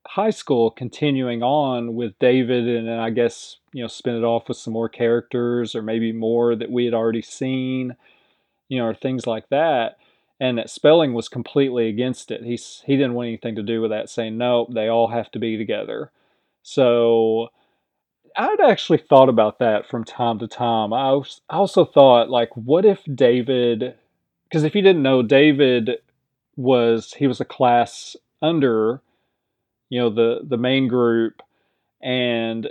high 0.07 0.29
school 0.29 0.71
continuing 0.71 1.43
on 1.43 1.95
with 1.95 2.17
David 2.19 2.67
and 2.67 2.87
then 2.87 2.99
I 2.99 3.09
guess, 3.09 3.57
you 3.73 3.83
know, 3.83 3.87
spin 3.87 4.15
it 4.15 4.23
off 4.23 4.47
with 4.47 4.57
some 4.57 4.73
more 4.73 4.89
characters 4.89 5.75
or 5.75 5.81
maybe 5.81 6.11
more 6.11 6.55
that 6.55 6.71
we 6.71 6.85
had 6.85 6.93
already 6.93 7.21
seen, 7.21 7.95
you 8.69 8.79
know, 8.79 8.85
or 8.85 8.95
things 8.95 9.27
like 9.27 9.49
that. 9.49 9.97
And 10.39 10.57
that 10.57 10.69
Spelling 10.69 11.13
was 11.13 11.29
completely 11.29 11.89
against 11.89 12.29
it. 12.29 12.43
He's 12.43 12.83
he 12.85 12.95
didn't 12.95 13.15
want 13.15 13.27
anything 13.27 13.55
to 13.55 13.63
do 13.63 13.81
with 13.81 13.89
that, 13.89 14.07
saying, 14.07 14.37
Nope, 14.37 14.69
they 14.73 14.87
all 14.87 15.07
have 15.07 15.31
to 15.31 15.39
be 15.39 15.57
together. 15.57 16.11
So 16.61 17.49
I'd 18.37 18.61
actually 18.61 18.99
thought 18.99 19.29
about 19.29 19.57
that 19.59 19.87
from 19.89 20.03
time 20.03 20.37
to 20.39 20.47
time. 20.47 20.93
I 20.93 21.19
also 21.49 21.85
thought, 21.85 22.29
like, 22.29 22.55
what 22.55 22.85
if 22.85 23.01
David, 23.13 23.95
because 24.43 24.63
if 24.63 24.75
you 24.75 24.83
didn't 24.83 25.01
know, 25.01 25.23
David 25.23 25.97
was, 26.55 27.13
he 27.13 27.25
was 27.25 27.41
a 27.41 27.45
class 27.45 28.15
under 28.41 29.01
you 29.89 29.99
know 29.99 30.09
the 30.09 30.41
the 30.43 30.57
main 30.57 30.87
group 30.87 31.41
and 32.01 32.69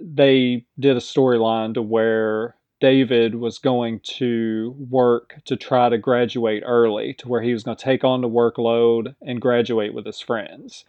they 0.00 0.64
did 0.78 0.96
a 0.96 1.00
storyline 1.00 1.74
to 1.74 1.82
where 1.82 2.56
David 2.80 3.36
was 3.36 3.58
going 3.58 4.00
to 4.00 4.74
work 4.90 5.36
to 5.46 5.56
try 5.56 5.88
to 5.88 5.98
graduate 5.98 6.62
early 6.66 7.14
to 7.14 7.28
where 7.28 7.42
he 7.42 7.52
was 7.54 7.62
going 7.62 7.76
to 7.76 7.84
take 7.84 8.04
on 8.04 8.20
the 8.20 8.28
workload 8.28 9.14
and 9.22 9.40
graduate 9.40 9.94
with 9.94 10.06
his 10.06 10.20
friends. 10.20 10.84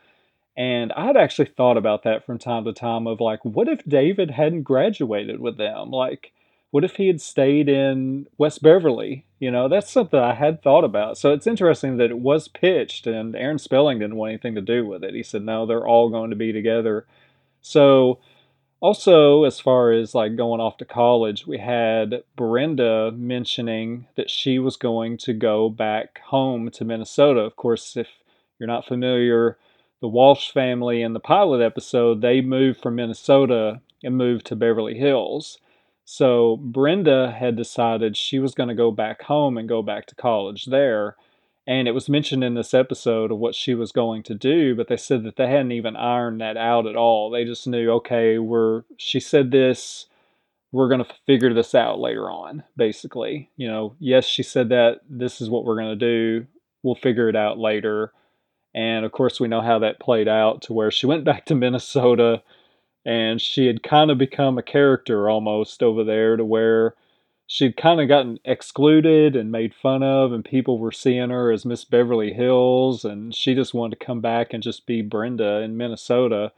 And 0.57 0.91
I'd 0.93 1.17
actually 1.17 1.47
thought 1.47 1.77
about 1.77 2.03
that 2.03 2.25
from 2.25 2.39
time 2.39 2.65
to 2.65 2.73
time 2.73 3.07
of 3.07 3.21
like, 3.21 3.45
what 3.45 3.69
if 3.69 3.85
David 3.85 4.31
hadn't 4.31 4.63
graduated 4.63 5.39
with 5.39 5.57
them? 5.57 5.91
Like, 5.91 6.33
what 6.71 6.83
if 6.83 6.97
he 6.97 7.07
had 7.07 7.21
stayed 7.21 7.69
in 7.69 8.27
West 8.37 8.63
Beverly? 8.63 9.26
You 9.39 9.51
know, 9.51 9.67
that's 9.69 9.91
something 9.91 10.19
I 10.19 10.33
had 10.33 10.63
thought 10.63 10.83
about. 10.83 11.17
So 11.17 11.31
it's 11.31 11.45
interesting 11.45 11.97
that 11.97 12.09
it 12.09 12.19
was 12.19 12.47
pitched, 12.47 13.05
and 13.05 13.35
Aaron 13.35 13.59
Spelling 13.59 13.99
didn't 13.99 14.15
want 14.15 14.31
anything 14.31 14.55
to 14.55 14.61
do 14.61 14.85
with 14.85 15.03
it. 15.03 15.13
He 15.13 15.21
said, 15.21 15.43
no, 15.43 15.65
they're 15.65 15.85
all 15.85 16.09
going 16.09 16.31
to 16.31 16.35
be 16.35 16.51
together. 16.51 17.05
So, 17.61 18.19
also, 18.79 19.43
as 19.43 19.59
far 19.59 19.91
as 19.91 20.15
like 20.15 20.35
going 20.35 20.61
off 20.61 20.77
to 20.77 20.85
college, 20.85 21.45
we 21.45 21.57
had 21.57 22.23
Brenda 22.35 23.11
mentioning 23.11 24.07
that 24.15 24.29
she 24.29 24.59
was 24.59 24.75
going 24.75 25.17
to 25.19 25.33
go 25.33 25.69
back 25.69 26.19
home 26.25 26.69
to 26.71 26.85
Minnesota. 26.85 27.41
Of 27.41 27.55
course, 27.55 27.97
if 27.97 28.07
you're 28.59 28.67
not 28.67 28.87
familiar, 28.87 29.57
the 29.99 30.07
Walsh 30.07 30.51
family 30.51 31.01
in 31.01 31.13
the 31.13 31.19
pilot 31.19 31.63
episode, 31.63 32.21
they 32.21 32.41
moved 32.41 32.81
from 32.81 32.95
Minnesota 32.95 33.81
and 34.03 34.15
moved 34.15 34.45
to 34.47 34.55
Beverly 34.55 34.97
Hills. 34.97 35.59
So 36.09 36.55
Brenda 36.55 37.35
had 37.37 37.57
decided 37.57 38.15
she 38.15 38.39
was 38.39 38.55
going 38.55 38.69
to 38.69 38.73
go 38.73 38.91
back 38.91 39.23
home 39.23 39.57
and 39.57 39.67
go 39.67 39.81
back 39.81 40.05
to 40.05 40.15
college 40.15 40.67
there. 40.67 41.17
And 41.67 41.85
it 41.85 41.91
was 41.91 42.07
mentioned 42.07 42.45
in 42.45 42.53
this 42.53 42.73
episode 42.73 43.29
of 43.29 43.39
what 43.39 43.55
she 43.55 43.75
was 43.75 43.91
going 43.91 44.23
to 44.23 44.33
do, 44.33 44.73
but 44.73 44.87
they 44.87 44.95
said 44.95 45.23
that 45.23 45.35
they 45.35 45.47
hadn't 45.47 45.73
even 45.73 45.97
ironed 45.97 46.39
that 46.39 46.55
out 46.55 46.87
at 46.87 46.95
all. 46.95 47.29
They 47.29 47.43
just 47.43 47.67
knew, 47.67 47.91
okay, 47.91 48.37
we're 48.37 48.83
she 48.95 49.19
said 49.19 49.51
this, 49.51 50.05
we're 50.71 50.87
going 50.87 51.03
to 51.03 51.13
figure 51.25 51.53
this 51.53 51.75
out 51.75 51.99
later 51.99 52.31
on, 52.31 52.63
basically. 52.77 53.49
You 53.57 53.67
know, 53.67 53.95
yes, 53.99 54.23
she 54.23 54.43
said 54.43 54.69
that 54.69 55.01
this 55.09 55.41
is 55.41 55.49
what 55.49 55.65
we're 55.65 55.75
going 55.75 55.99
to 55.99 56.39
do. 56.39 56.47
We'll 56.83 56.95
figure 56.95 57.27
it 57.27 57.35
out 57.35 57.59
later. 57.59 58.13
And 58.73 59.03
of 59.03 59.11
course, 59.11 59.41
we 59.41 59.49
know 59.49 59.61
how 59.61 59.79
that 59.79 59.99
played 59.99 60.29
out 60.29 60.61
to 60.63 60.73
where 60.73 60.89
she 60.89 61.05
went 61.05 61.25
back 61.25 61.43
to 61.47 61.55
Minnesota 61.55 62.43
and 63.07 63.41
she 63.41 63.67
had 63.67 63.83
kind 63.83 64.11
of 64.11 64.17
become 64.17 64.57
a 64.57 64.63
character 64.63 65.29
almost 65.29 65.81
over 65.81 66.03
there 66.03 66.35
to 66.35 66.45
where 66.45 66.93
she'd 67.47 67.77
kind 67.77 68.01
of 68.01 68.07
gotten 68.09 68.37
excluded 68.45 69.35
and 69.35 69.51
made 69.51 69.73
fun 69.73 70.03
of 70.03 70.33
and 70.33 70.45
people 70.45 70.77
were 70.77 70.91
seeing 70.91 71.29
her 71.29 71.51
as 71.51 71.65
miss 71.65 71.85
beverly 71.85 72.33
hills 72.33 73.05
and 73.05 73.33
she 73.33 73.55
just 73.55 73.73
wanted 73.73 73.97
to 73.99 74.05
come 74.05 74.21
back 74.21 74.53
and 74.53 74.61
just 74.61 74.85
be 74.85 75.01
brenda 75.01 75.61
in 75.61 75.77
minnesota 75.77 76.51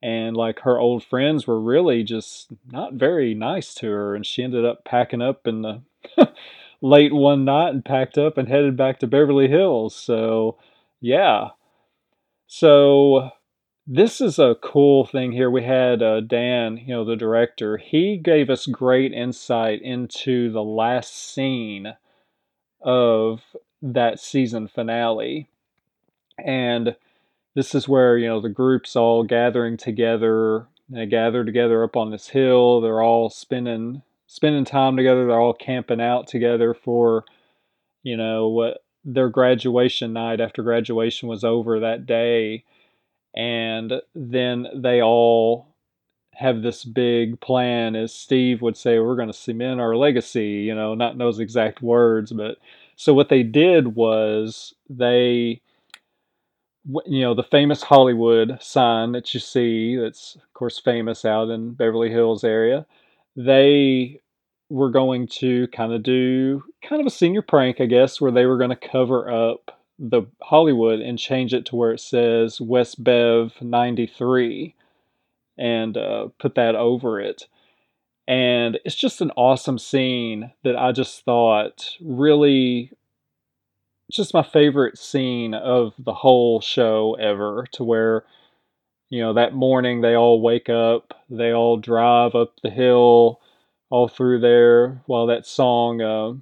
and 0.00 0.36
like 0.36 0.60
her 0.60 0.78
old 0.78 1.02
friends 1.02 1.46
were 1.46 1.60
really 1.60 2.04
just 2.04 2.52
not 2.70 2.94
very 2.94 3.34
nice 3.34 3.74
to 3.74 3.88
her 3.88 4.14
and 4.14 4.24
she 4.24 4.44
ended 4.44 4.64
up 4.64 4.84
packing 4.84 5.20
up 5.20 5.46
in 5.46 5.62
the 5.62 5.82
late 6.80 7.12
one 7.12 7.44
night 7.44 7.70
and 7.70 7.84
packed 7.84 8.18
up 8.18 8.38
and 8.38 8.48
headed 8.48 8.76
back 8.76 8.98
to 9.00 9.06
Beverly 9.06 9.48
Hills. 9.48 9.94
So, 9.94 10.56
yeah. 11.00 11.48
So, 12.46 13.30
this 13.90 14.20
is 14.20 14.38
a 14.38 14.54
cool 14.62 15.06
thing 15.06 15.32
here. 15.32 15.50
We 15.50 15.62
had 15.62 16.02
uh, 16.02 16.20
Dan, 16.20 16.76
you 16.76 16.88
know, 16.88 17.06
the 17.06 17.16
director. 17.16 17.78
He 17.78 18.18
gave 18.18 18.50
us 18.50 18.66
great 18.66 19.14
insight 19.14 19.80
into 19.80 20.52
the 20.52 20.62
last 20.62 21.16
scene 21.16 21.94
of 22.82 23.40
that 23.80 24.20
season 24.20 24.68
finale. 24.68 25.48
And 26.38 26.96
this 27.54 27.74
is 27.74 27.88
where, 27.88 28.18
you 28.18 28.28
know, 28.28 28.42
the 28.42 28.50
group's 28.50 28.94
all 28.94 29.24
gathering 29.24 29.78
together. 29.78 30.66
They 30.90 31.06
gather 31.06 31.42
together 31.42 31.82
up 31.82 31.96
on 31.96 32.10
this 32.10 32.28
hill. 32.28 32.82
They're 32.82 33.02
all 33.02 33.30
spending 33.30 34.02
spending 34.26 34.66
time 34.66 34.98
together. 34.98 35.26
They're 35.26 35.40
all 35.40 35.54
camping 35.54 36.02
out 36.02 36.26
together 36.26 36.74
for, 36.74 37.24
you 38.02 38.18
know, 38.18 38.48
what 38.48 38.84
their 39.02 39.30
graduation 39.30 40.12
night 40.12 40.42
after 40.42 40.62
graduation 40.62 41.26
was 41.26 41.42
over 41.42 41.80
that 41.80 42.04
day. 42.04 42.64
And 43.34 43.92
then 44.14 44.66
they 44.74 45.02
all 45.02 45.68
have 46.34 46.62
this 46.62 46.84
big 46.84 47.40
plan, 47.40 47.96
as 47.96 48.14
Steve 48.14 48.62
would 48.62 48.76
say, 48.76 48.98
we're 48.98 49.16
going 49.16 49.28
to 49.28 49.32
cement 49.34 49.80
our 49.80 49.96
legacy, 49.96 50.62
you 50.66 50.74
know, 50.74 50.94
not 50.94 51.12
in 51.12 51.18
those 51.18 51.40
exact 51.40 51.82
words. 51.82 52.32
But 52.32 52.58
so 52.94 53.12
what 53.12 53.28
they 53.28 53.42
did 53.42 53.96
was 53.96 54.72
they, 54.88 55.60
you 57.06 57.20
know, 57.22 57.34
the 57.34 57.42
famous 57.42 57.82
Hollywood 57.82 58.58
sign 58.62 59.12
that 59.12 59.34
you 59.34 59.40
see, 59.40 59.96
that's 59.96 60.36
of 60.36 60.52
course 60.54 60.78
famous 60.78 61.24
out 61.24 61.50
in 61.50 61.72
Beverly 61.72 62.10
Hills 62.10 62.44
area, 62.44 62.86
they 63.34 64.20
were 64.70 64.90
going 64.90 65.26
to 65.26 65.66
kind 65.68 65.92
of 65.92 66.02
do 66.02 66.62
kind 66.82 67.00
of 67.00 67.06
a 67.06 67.10
senior 67.10 67.42
prank, 67.42 67.80
I 67.80 67.86
guess, 67.86 68.20
where 68.20 68.30
they 68.30 68.46
were 68.46 68.58
going 68.58 68.70
to 68.70 68.76
cover 68.76 69.30
up 69.30 69.77
the 69.98 70.22
Hollywood 70.42 71.00
and 71.00 71.18
change 71.18 71.52
it 71.52 71.66
to 71.66 71.76
where 71.76 71.92
it 71.92 72.00
says 72.00 72.60
West 72.60 73.02
Bev 73.02 73.54
93 73.60 74.74
and 75.56 75.96
uh, 75.96 76.28
put 76.38 76.54
that 76.54 76.76
over 76.76 77.20
it. 77.20 77.44
And 78.28 78.78
it's 78.84 78.94
just 78.94 79.20
an 79.20 79.32
awesome 79.36 79.78
scene 79.78 80.52
that 80.62 80.76
I 80.76 80.92
just 80.92 81.24
thought 81.24 81.96
really 82.00 82.92
just 84.10 84.34
my 84.34 84.42
favorite 84.42 84.96
scene 84.96 85.54
of 85.54 85.92
the 85.98 86.14
whole 86.14 86.60
show 86.60 87.14
ever 87.20 87.66
to 87.72 87.84
where 87.84 88.24
you 89.10 89.20
know 89.20 89.34
that 89.34 89.54
morning 89.54 90.00
they 90.00 90.14
all 90.14 90.40
wake 90.40 90.68
up 90.68 91.14
they 91.28 91.52
all 91.52 91.76
drive 91.76 92.34
up 92.34 92.54
the 92.62 92.70
hill 92.70 93.40
all 93.90 94.08
through 94.08 94.40
there 94.40 95.02
while 95.06 95.26
that 95.26 95.46
song 95.46 96.00
uh, 96.00 96.32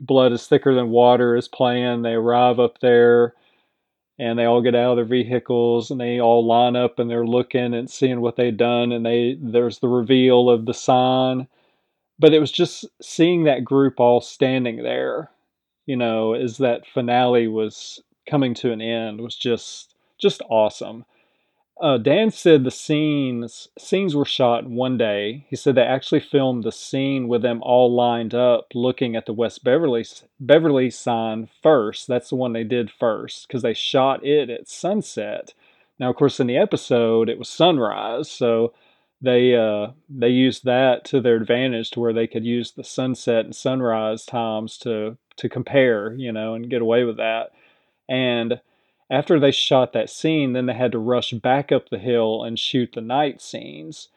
blood 0.00 0.32
is 0.32 0.46
thicker 0.46 0.74
than 0.74 0.90
water 0.90 1.36
is 1.36 1.48
playing. 1.48 2.02
They 2.02 2.14
arrive 2.14 2.60
up 2.60 2.80
there 2.80 3.34
and 4.18 4.38
they 4.38 4.44
all 4.44 4.62
get 4.62 4.74
out 4.74 4.92
of 4.92 4.96
their 4.96 5.04
vehicles 5.04 5.90
and 5.90 6.00
they 6.00 6.20
all 6.20 6.46
line 6.46 6.76
up 6.76 6.98
and 6.98 7.10
they're 7.10 7.26
looking 7.26 7.74
and 7.74 7.90
seeing 7.90 8.20
what 8.20 8.36
they've 8.36 8.56
done. 8.56 8.92
And 8.92 9.04
they 9.06 9.38
there's 9.40 9.78
the 9.80 9.88
reveal 9.88 10.50
of 10.50 10.66
the 10.66 10.74
sign. 10.74 11.48
But 12.18 12.34
it 12.34 12.40
was 12.40 12.52
just 12.52 12.84
seeing 13.00 13.44
that 13.44 13.64
group 13.64 14.00
all 14.00 14.20
standing 14.20 14.82
there 14.82 15.30
you 15.88 15.96
know 15.96 16.34
as 16.34 16.58
that 16.58 16.86
finale 16.86 17.48
was 17.48 18.00
coming 18.30 18.54
to 18.54 18.70
an 18.70 18.80
end 18.80 19.20
was 19.20 19.34
just 19.34 19.96
just 20.18 20.40
awesome 20.48 21.04
uh, 21.80 21.98
Dan 21.98 22.30
said 22.30 22.64
the 22.64 22.70
scenes 22.70 23.68
scenes 23.78 24.16
were 24.16 24.24
shot 24.24 24.66
one 24.66 24.98
day. 24.98 25.46
He 25.48 25.56
said 25.56 25.74
they 25.74 25.82
actually 25.82 26.20
filmed 26.20 26.64
the 26.64 26.72
scene 26.72 27.28
with 27.28 27.42
them 27.42 27.62
all 27.62 27.94
lined 27.94 28.34
up, 28.34 28.72
looking 28.74 29.14
at 29.14 29.26
the 29.26 29.32
West 29.32 29.62
Beverly 29.62 30.04
Beverly 30.40 30.90
sign 30.90 31.48
first. 31.62 32.08
That's 32.08 32.30
the 32.30 32.36
one 32.36 32.52
they 32.52 32.64
did 32.64 32.90
first 32.90 33.46
because 33.46 33.62
they 33.62 33.74
shot 33.74 34.24
it 34.24 34.50
at 34.50 34.68
sunset. 34.68 35.54
Now, 35.98 36.10
of 36.10 36.16
course, 36.16 36.40
in 36.40 36.46
the 36.46 36.56
episode 36.56 37.28
it 37.28 37.38
was 37.38 37.48
sunrise, 37.48 38.30
so 38.30 38.72
they 39.20 39.54
uh, 39.54 39.92
they 40.08 40.30
used 40.30 40.64
that 40.64 41.04
to 41.06 41.20
their 41.20 41.36
advantage 41.36 41.90
to 41.92 42.00
where 42.00 42.12
they 42.12 42.26
could 42.26 42.44
use 42.44 42.72
the 42.72 42.84
sunset 42.84 43.44
and 43.44 43.54
sunrise 43.54 44.24
times 44.24 44.78
to 44.78 45.16
to 45.36 45.48
compare, 45.48 46.12
you 46.14 46.32
know, 46.32 46.54
and 46.54 46.70
get 46.70 46.82
away 46.82 47.04
with 47.04 47.18
that. 47.18 47.52
And 48.08 48.60
after 49.10 49.40
they 49.40 49.50
shot 49.50 49.92
that 49.92 50.10
scene, 50.10 50.52
then 50.52 50.66
they 50.66 50.74
had 50.74 50.92
to 50.92 50.98
rush 50.98 51.32
back 51.32 51.72
up 51.72 51.88
the 51.88 51.98
hill 51.98 52.42
and 52.44 52.58
shoot 52.58 52.92
the 52.94 53.00
night 53.00 53.40
scenes. 53.40 54.08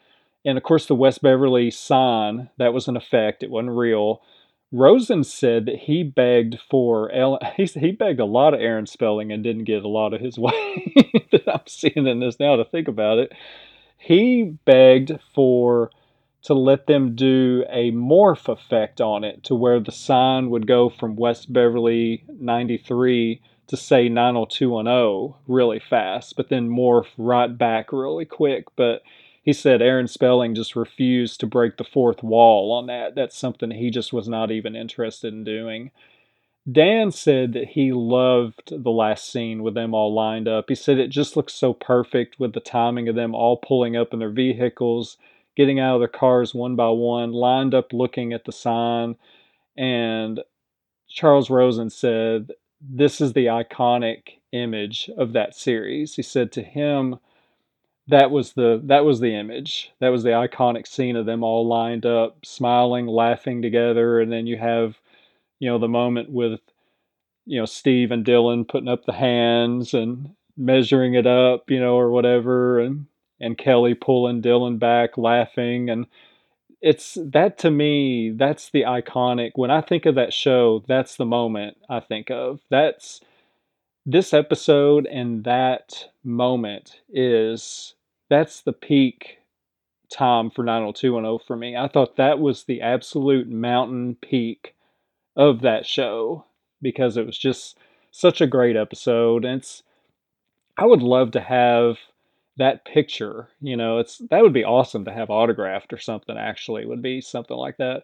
And 0.44 0.58
of 0.58 0.64
course, 0.64 0.86
the 0.86 0.96
West 0.96 1.22
Beverly 1.22 1.72
sign, 1.72 2.50
that 2.58 2.74
was 2.74 2.88
an 2.88 2.98
effect, 2.98 3.44
it 3.44 3.52
wasn't 3.52 3.78
real. 3.78 4.22
Rosin 4.72 5.24
said 5.24 5.66
that 5.66 5.80
he 5.80 6.04
begged 6.04 6.60
for 6.70 7.12
he, 7.58 7.66
he 7.66 7.92
begged 7.92 8.20
a 8.20 8.26
lot 8.26 8.54
of 8.54 8.62
Aaron 8.62 8.86
Spelling 8.86 9.32
and 9.32 9.44
didn't 9.44 9.66
get 9.66 9.84
a 9.84 9.90
lot 9.90 10.14
of 10.14 10.22
his 10.22 10.38
way. 10.40 10.94
that 11.32 11.48
I'm 11.48 11.68
seeing 11.68 12.08
in 12.08 12.20
this 12.20 12.40
now 12.40 12.56
to 12.56 12.66
think 12.66 12.88
about 12.88 13.20
it. 13.20 13.34
He 13.98 14.44
begged 14.66 15.20
for 15.36 15.92
to 16.44 16.54
let 16.56 16.88
them 16.88 17.16
do 17.16 17.64
a 17.70 17.92
morph 17.92 18.52
effect 18.52 19.00
on 19.00 19.24
it 19.24 19.44
to 19.44 19.54
where 19.56 19.80
the 19.80 19.92
sign 19.92 20.50
would 20.50 20.66
go 20.66 20.90
from 20.90 21.16
West 21.16 21.54
Beverly 21.54 22.24
93 22.40 23.42
to 23.72 23.78
say 23.78 24.08
90210 24.10 25.40
really 25.48 25.80
fast, 25.80 26.36
but 26.36 26.50
then 26.50 26.70
morph 26.70 27.08
right 27.18 27.58
back 27.58 27.92
really 27.92 28.26
quick. 28.26 28.66
But 28.76 29.02
he 29.42 29.54
said 29.54 29.82
Aaron 29.82 30.08
Spelling 30.08 30.54
just 30.54 30.76
refused 30.76 31.40
to 31.40 31.48
break 31.48 31.78
the 31.78 31.84
fourth 31.84 32.22
wall 32.22 32.72
on 32.72 32.86
that. 32.88 33.16
That's 33.16 33.38
something 33.38 33.72
he 33.72 33.90
just 33.90 34.14
was 34.14 34.28
not 34.28 34.52
even 34.52 34.76
interested 34.76 35.34
in 35.34 35.44
doing. 35.44 35.92
Dan 36.72 37.12
said 37.12 37.54
that 37.54 37.70
he 37.70 37.92
loved 37.92 38.84
the 38.84 38.92
last 38.92 39.32
scene 39.32 39.64
with 39.64 39.74
them 39.74 39.96
all 39.96 40.14
lined 40.14 40.48
up. 40.48 40.66
He 40.68 40.76
said 40.76 41.00
it 41.00 41.10
just 41.10 41.36
looks 41.36 41.54
so 41.54 41.74
perfect 41.74 42.40
with 42.40 42.54
the 42.54 42.60
timing 42.60 43.10
of 43.10 43.16
them 43.16 43.34
all 43.34 43.58
pulling 43.58 43.96
up 43.96 44.14
in 44.14 44.20
their 44.20 44.30
vehicles, 44.30 45.18
getting 45.56 45.80
out 45.80 45.96
of 45.96 46.02
their 46.02 46.08
cars 46.08 46.54
one 46.54 46.76
by 46.76 46.90
one, 46.90 47.32
lined 47.32 47.74
up 47.74 47.94
looking 47.94 48.32
at 48.32 48.46
the 48.46 48.52
sign. 48.52 49.16
And 49.76 50.42
Charles 51.08 51.50
Rosin 51.50 51.90
said 51.90 52.52
this 52.82 53.22
is 53.22 53.34
the 53.34 53.46
iconic 53.46 54.40
image 54.52 55.10
of 55.18 55.34
that 55.34 55.56
series. 55.56 56.16
He 56.16 56.22
said 56.22 56.52
to 56.54 56.64
him, 56.64 57.20
that 58.08 58.32
was 58.32 58.54
the 58.54 58.82
that 58.86 59.06
was 59.06 59.20
the 59.20 59.36
image. 59.36 59.92
That 60.00 60.10
was 60.10 60.24
the 60.24 60.32
iconic 60.32 60.88
scene 60.88 61.16
of 61.16 61.26
them 61.26 61.44
all 61.44 61.68
lined 61.68 62.06
up, 62.06 62.46
smiling, 62.46 63.08
laughing 63.08 63.62
together, 63.62 64.20
and 64.20 64.32
then 64.32 64.48
you 64.48 64.58
have, 64.58 65.00
you 65.60 65.70
know, 65.70 65.78
the 65.78 65.88
moment 65.88 66.30
with, 66.30 66.60
you 67.46 67.60
know, 67.60 67.66
Steve 67.66 68.12
and 68.12 68.26
Dylan 68.26 68.68
putting 68.68 68.90
up 68.90 69.06
the 69.06 69.14
hands 69.14 69.94
and 69.94 70.36
measuring 70.58 71.14
it 71.14 71.28
up, 71.28 71.70
you 71.70 71.80
know, 71.80 71.96
or 71.96 72.12
whatever, 72.12 72.80
and 72.80 73.06
and 73.40 73.58
Kelly 73.58 73.94
pulling 73.94 74.42
Dylan 74.42 74.78
back, 74.78 75.18
laughing, 75.18 75.90
and 75.90 76.06
it's 76.82 77.18
that 77.24 77.58
to 77.60 77.70
me 77.70 78.32
that's 78.32 78.70
the 78.72 78.82
iconic 78.82 79.52
when 79.56 79.70
i 79.70 79.82
think 79.82 80.06
of 80.06 80.16
that 80.16 80.34
show 80.34 80.84
that's 80.88 81.16
the 81.16 81.26
moment 81.26 81.78
i 81.90 82.00
think 82.00 82.30
of. 82.32 82.60
That's 82.70 83.22
this 84.06 84.34
episode 84.34 85.06
and 85.06 85.44
that 85.44 86.10
moment 86.24 87.02
is 87.10 87.94
that's 88.30 88.62
the 88.62 88.74
peak 88.74 89.38
time 90.12 90.50
for 90.50 90.64
90210 90.64 91.46
for 91.46 91.56
me. 91.56 91.76
I 91.76 91.88
thought 91.88 92.18
that 92.18 92.40
was 92.40 92.64
the 92.64 92.82
absolute 92.82 93.48
mountain 93.48 94.18
peak 94.22 94.76
of 95.36 95.62
that 95.62 95.86
show 95.86 96.46
because 96.82 97.16
it 97.16 97.26
was 97.26 97.38
just 97.38 97.78
such 98.10 98.42
a 98.42 98.48
great 98.48 98.76
episode. 98.76 99.46
And 99.46 99.60
it's 99.60 99.84
i 100.78 100.86
would 100.86 101.04
love 101.04 101.32
to 101.32 101.42
have 101.42 101.98
that 102.58 102.86
picture, 102.86 103.50
you 103.62 103.78
know, 103.78 103.98
it's 104.00 104.20
that 104.30 104.42
would 104.42 104.54
be 104.54 104.64
awesome 104.64 105.06
to 105.06 105.14
have 105.14 105.30
autographed 105.30 105.94
or 105.94 105.98
something 105.98 106.38
actually 106.38 106.86
would 106.86 107.02
be 107.02 107.22
something 107.22 107.58
like 107.58 107.78
that. 107.78 108.04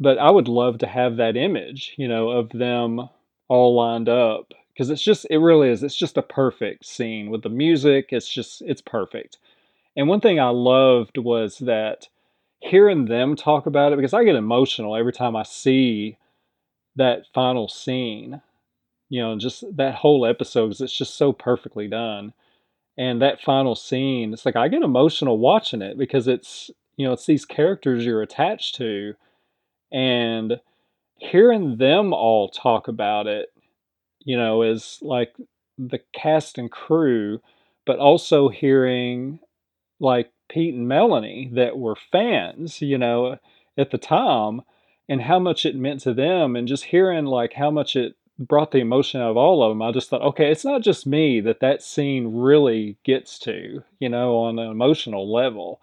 But 0.00 0.18
I 0.18 0.30
would 0.30 0.48
love 0.48 0.78
to 0.78 0.86
have 0.86 1.16
that 1.16 1.36
image, 1.36 1.94
you 1.96 2.06
know, 2.06 2.30
of 2.30 2.50
them 2.50 3.08
all 3.48 3.74
lined 3.74 4.08
up 4.08 4.52
because 4.72 4.90
it's 4.90 5.02
just 5.02 5.26
it 5.30 5.38
really 5.38 5.68
is 5.70 5.82
it's 5.82 5.96
just 5.96 6.16
a 6.16 6.22
perfect 6.22 6.86
scene 6.86 7.30
with 7.30 7.42
the 7.42 7.48
music, 7.48 8.08
it's 8.10 8.28
just 8.28 8.62
it's 8.62 8.82
perfect. 8.82 9.38
And 9.96 10.08
one 10.08 10.20
thing 10.20 10.38
I 10.38 10.50
loved 10.50 11.18
was 11.18 11.58
that 11.58 12.08
hearing 12.60 13.06
them 13.06 13.34
talk 13.36 13.66
about 13.66 13.92
it 13.92 13.96
because 13.96 14.14
I 14.14 14.24
get 14.24 14.36
emotional 14.36 14.96
every 14.96 15.12
time 15.12 15.34
I 15.34 15.42
see 15.42 16.18
that 16.96 17.24
final 17.34 17.68
scene. 17.68 18.40
You 19.10 19.22
know, 19.22 19.38
just 19.38 19.64
that 19.76 19.94
whole 19.94 20.26
episode 20.26 20.66
because 20.68 20.82
it's 20.82 20.96
just 20.96 21.16
so 21.16 21.32
perfectly 21.32 21.88
done 21.88 22.34
and 22.98 23.22
that 23.22 23.40
final 23.40 23.74
scene 23.74 24.32
it's 24.32 24.44
like 24.44 24.56
i 24.56 24.68
get 24.68 24.82
emotional 24.82 25.38
watching 25.38 25.80
it 25.80 25.96
because 25.96 26.26
it's 26.28 26.70
you 26.96 27.06
know 27.06 27.12
it's 27.12 27.26
these 27.26 27.46
characters 27.46 28.04
you're 28.04 28.20
attached 28.20 28.74
to 28.74 29.14
and 29.90 30.60
hearing 31.16 31.78
them 31.78 32.12
all 32.12 32.48
talk 32.50 32.88
about 32.88 33.26
it 33.26 33.48
you 34.20 34.36
know 34.36 34.62
is 34.62 34.98
like 35.00 35.34
the 35.78 36.00
cast 36.12 36.58
and 36.58 36.70
crew 36.70 37.40
but 37.86 37.98
also 37.98 38.48
hearing 38.48 39.38
like 40.00 40.30
pete 40.50 40.74
and 40.74 40.88
melanie 40.88 41.50
that 41.54 41.78
were 41.78 41.96
fans 41.96 42.82
you 42.82 42.98
know 42.98 43.38
at 43.78 43.90
the 43.90 43.98
time 43.98 44.60
and 45.08 45.22
how 45.22 45.38
much 45.38 45.64
it 45.64 45.74
meant 45.74 46.00
to 46.00 46.12
them 46.12 46.54
and 46.54 46.68
just 46.68 46.84
hearing 46.84 47.24
like 47.24 47.54
how 47.54 47.70
much 47.70 47.96
it 47.96 48.14
brought 48.38 48.70
the 48.70 48.78
emotion 48.78 49.20
out 49.20 49.30
of 49.30 49.36
all 49.36 49.62
of 49.62 49.70
them 49.70 49.82
i 49.82 49.90
just 49.90 50.08
thought 50.08 50.22
okay 50.22 50.50
it's 50.50 50.64
not 50.64 50.82
just 50.82 51.06
me 51.06 51.40
that 51.40 51.60
that 51.60 51.82
scene 51.82 52.36
really 52.36 52.96
gets 53.04 53.38
to 53.38 53.82
you 53.98 54.08
know 54.08 54.36
on 54.36 54.58
an 54.58 54.70
emotional 54.70 55.32
level. 55.32 55.80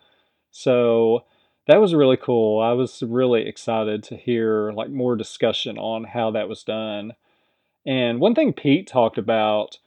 So 0.52 1.26
that 1.68 1.82
was 1.82 1.94
really 1.94 2.18
cool. 2.18 2.62
I 2.62 2.74
was 2.74 3.02
really 3.04 3.48
excited 3.48 4.04
to 4.04 4.16
hear 4.16 4.72
like 4.72 4.90
more 4.90 5.16
discussion 5.16 5.78
on 5.78 6.06
how 6.06 6.32
that 6.32 6.48
was 6.48 6.64
done. 6.64 7.14
And 7.86 8.20
one 8.20 8.36
thing 8.36 8.54
pete 8.54 8.88
talked 8.88 9.18
about 9.18 9.80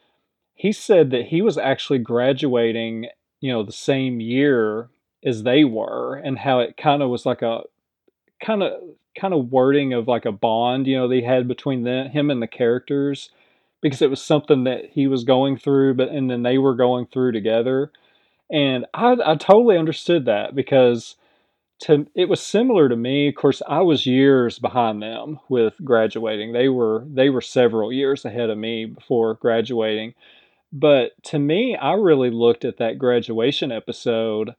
he 0.55 0.73
said 0.73 1.11
that 1.11 1.27
he 1.27 1.41
was 1.41 1.57
actually 1.57 2.01
graduating 2.01 3.07
you 3.41 3.53
know 3.53 3.63
the 3.63 3.73
same 3.73 4.21
year 4.21 4.89
as 5.25 5.43
they 5.43 5.65
were 5.65 6.17
and 6.17 6.39
how 6.39 6.61
it 6.61 6.77
kind 6.77 7.03
of 7.03 7.11
was 7.11 7.25
like 7.27 7.43
a 7.43 7.63
kind 8.45 8.63
of 8.63 8.73
kind 9.19 9.35
of 9.35 9.53
wording 9.53 9.93
of 9.93 10.09
like 10.09 10.25
a 10.25 10.33
bond, 10.33 10.87
you 10.87 10.97
know, 10.97 11.09
they 11.09 11.23
had 11.23 11.49
between 11.49 11.85
the, 11.85 12.09
him 12.13 12.31
and 12.31 12.41
the 12.41 12.47
characters 12.47 13.31
because 13.81 14.03
it 14.03 14.11
was 14.11 14.23
something 14.23 14.65
that 14.65 14.87
he 14.93 15.07
was 15.07 15.25
going 15.25 15.57
through, 15.57 15.95
but 15.95 16.09
and 16.09 16.31
then 16.31 16.43
they 16.43 16.59
were 16.59 16.75
going 16.75 17.07
through 17.07 17.33
together. 17.33 17.93
And 18.51 18.87
I, 18.95 19.17
I 19.25 19.37
totally 19.37 19.77
understood 19.77 20.25
that 20.25 20.55
because 20.55 21.17
to 21.81 22.07
it 22.15 22.29
was 22.29 22.41
similar 22.41 22.89
to 22.89 22.97
me. 22.97 23.29
Of 23.29 23.37
course, 23.37 23.63
I 23.69 23.81
was 23.83 24.07
years 24.07 24.59
behind 24.59 25.03
them 25.03 25.39
with 25.49 25.75
graduating. 25.85 26.53
They 26.53 26.69
were 26.69 27.05
they 27.07 27.31
were 27.31 27.41
several 27.41 27.93
years 27.93 28.25
ahead 28.25 28.51
of 28.51 28.59
me 28.59 28.87
before 28.87 29.35
graduating. 29.35 30.15
But 30.73 31.13
to 31.25 31.39
me, 31.39 31.77
I 31.77 31.93
really 31.93 32.31
looked 32.31 32.65
at 32.65 32.79
that 32.79 32.99
graduation 32.99 33.73
episode 33.73 34.55